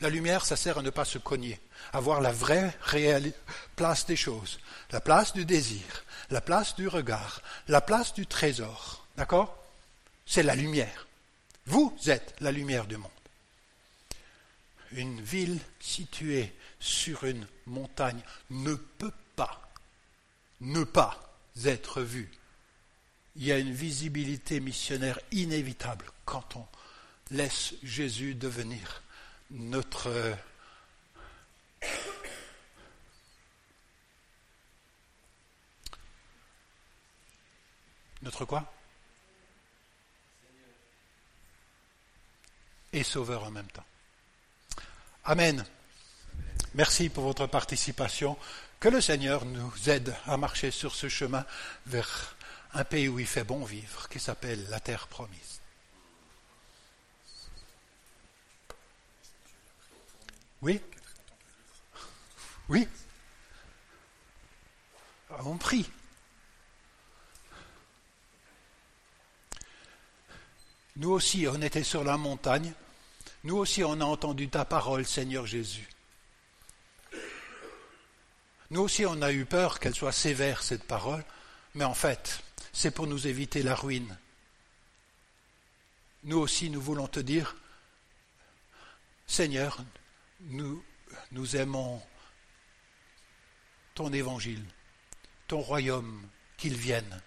La 0.00 0.08
lumière, 0.08 0.46
ça 0.46 0.54
sert 0.54 0.78
à 0.78 0.82
ne 0.82 0.90
pas 0.90 1.04
se 1.04 1.18
cogner, 1.18 1.60
à 1.92 1.98
voir 1.98 2.20
la 2.20 2.32
vraie, 2.32 2.76
place 3.74 4.06
des 4.06 4.16
choses, 4.16 4.60
la 4.92 5.00
place 5.00 5.32
du 5.32 5.44
désir, 5.44 6.04
la 6.30 6.40
place 6.40 6.76
du 6.76 6.86
regard, 6.86 7.42
la 7.66 7.80
place 7.80 8.14
du 8.14 8.26
trésor. 8.26 9.04
D'accord? 9.16 9.56
C'est 10.26 10.44
la 10.44 10.54
lumière. 10.54 11.08
Vous 11.66 11.92
êtes 12.06 12.34
la 12.40 12.52
lumière 12.52 12.86
du 12.86 12.96
monde. 12.96 13.10
Une 14.92 15.20
ville 15.20 15.58
située 15.80 16.54
sur 16.78 17.24
une 17.24 17.46
montagne 17.66 18.22
ne 18.48 18.74
peut 18.74 19.12
pas, 19.34 19.60
ne 20.60 20.84
pas 20.84 21.29
être 21.66 22.02
vu. 22.02 22.30
Il 23.36 23.44
y 23.44 23.52
a 23.52 23.58
une 23.58 23.72
visibilité 23.72 24.60
missionnaire 24.60 25.18
inévitable 25.30 26.06
quand 26.24 26.56
on 26.56 26.66
laisse 27.30 27.74
Jésus 27.82 28.34
devenir 28.34 29.02
notre 29.50 30.36
notre 38.22 38.44
quoi? 38.44 38.72
Et 42.92 43.02
sauveur 43.02 43.44
en 43.44 43.50
même 43.50 43.68
temps. 43.68 43.84
Amen. 45.24 45.64
Merci 46.74 47.08
pour 47.08 47.24
votre 47.24 47.46
participation. 47.46 48.36
Que 48.80 48.88
le 48.88 49.02
Seigneur 49.02 49.44
nous 49.44 49.90
aide 49.90 50.16
à 50.24 50.38
marcher 50.38 50.70
sur 50.70 50.94
ce 50.94 51.10
chemin 51.10 51.44
vers 51.84 52.34
un 52.72 52.82
pays 52.82 53.08
où 53.08 53.18
il 53.18 53.26
fait 53.26 53.44
bon 53.44 53.62
vivre, 53.62 54.08
qui 54.08 54.18
s'appelle 54.18 54.66
la 54.70 54.80
terre 54.80 55.06
promise. 55.06 55.60
Oui? 60.62 60.80
Oui? 62.70 62.88
On 65.40 65.58
prie. 65.58 65.90
Nous 70.96 71.10
aussi, 71.10 71.46
on 71.46 71.60
était 71.60 71.84
sur 71.84 72.02
la 72.02 72.16
montagne. 72.16 72.72
Nous 73.44 73.56
aussi, 73.56 73.84
on 73.84 74.00
a 74.00 74.04
entendu 74.04 74.48
ta 74.48 74.64
parole, 74.64 75.04
Seigneur 75.04 75.46
Jésus. 75.46 75.88
Nous 78.70 78.82
aussi, 78.82 79.04
on 79.04 79.20
a 79.20 79.32
eu 79.32 79.44
peur 79.44 79.80
qu'elle 79.80 79.94
soit 79.94 80.12
sévère, 80.12 80.62
cette 80.62 80.84
parole, 80.84 81.24
mais 81.74 81.84
en 81.84 81.94
fait, 81.94 82.40
c'est 82.72 82.92
pour 82.92 83.08
nous 83.08 83.26
éviter 83.26 83.64
la 83.64 83.74
ruine. 83.74 84.16
Nous 86.22 86.38
aussi, 86.38 86.70
nous 86.70 86.80
voulons 86.80 87.08
te 87.08 87.18
dire, 87.18 87.56
Seigneur, 89.26 89.78
nous, 90.40 90.82
aimons 91.54 92.00
ton 93.94 94.12
évangile, 94.12 94.64
ton 95.48 95.60
royaume, 95.60 96.22
qu'il 96.56 96.74
vienne. 96.74 97.22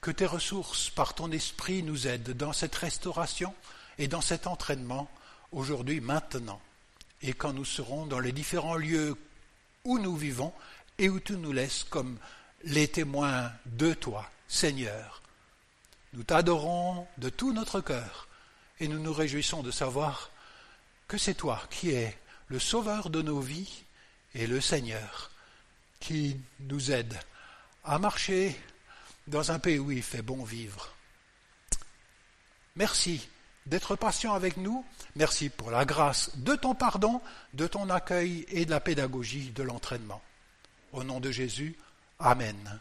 Que 0.00 0.10
tes 0.10 0.26
ressources, 0.26 0.90
par 0.90 1.14
ton 1.14 1.30
esprit, 1.30 1.82
nous 1.82 2.08
aident 2.08 2.36
dans 2.36 2.52
cette 2.52 2.74
restauration 2.74 3.54
et 3.98 4.08
dans 4.08 4.20
cet 4.20 4.46
entraînement, 4.46 5.10
aujourd'hui, 5.52 6.00
maintenant, 6.00 6.60
et 7.22 7.32
quand 7.32 7.52
nous 7.52 7.64
serons 7.64 8.06
dans 8.06 8.20
les 8.20 8.32
différents 8.32 8.76
lieux 8.76 9.16
où 9.86 9.98
nous 9.98 10.16
vivons 10.16 10.52
et 10.98 11.08
où 11.08 11.20
tu 11.20 11.34
nous 11.34 11.52
laisses 11.52 11.84
comme 11.84 12.18
les 12.64 12.88
témoins 12.88 13.52
de 13.66 13.94
toi, 13.94 14.28
Seigneur. 14.48 15.22
Nous 16.12 16.24
t'adorons 16.24 17.06
de 17.18 17.28
tout 17.28 17.52
notre 17.52 17.80
cœur 17.80 18.28
et 18.80 18.88
nous 18.88 18.98
nous 18.98 19.12
réjouissons 19.12 19.62
de 19.62 19.70
savoir 19.70 20.30
que 21.08 21.18
c'est 21.18 21.34
toi 21.34 21.62
qui 21.70 21.90
es 21.90 22.18
le 22.48 22.58
sauveur 22.58 23.10
de 23.10 23.22
nos 23.22 23.40
vies 23.40 23.84
et 24.34 24.46
le 24.46 24.60
Seigneur 24.60 25.30
qui 26.00 26.36
nous 26.60 26.90
aide 26.90 27.18
à 27.84 27.98
marcher 27.98 28.56
dans 29.26 29.52
un 29.52 29.58
pays 29.58 29.78
où 29.78 29.90
il 29.90 30.02
fait 30.02 30.22
bon 30.22 30.42
vivre. 30.44 30.92
Merci 32.74 33.28
d'être 33.66 33.96
patient 33.96 34.34
avec 34.34 34.56
nous. 34.56 34.84
Merci 35.16 35.48
pour 35.48 35.70
la 35.70 35.84
grâce 35.84 36.36
de 36.38 36.54
ton 36.54 36.74
pardon, 36.74 37.20
de 37.54 37.66
ton 37.66 37.90
accueil 37.90 38.46
et 38.48 38.64
de 38.64 38.70
la 38.70 38.80
pédagogie 38.80 39.50
de 39.50 39.62
l'entraînement. 39.62 40.22
Au 40.92 41.04
nom 41.04 41.20
de 41.20 41.30
Jésus, 41.30 41.76
Amen. 42.18 42.80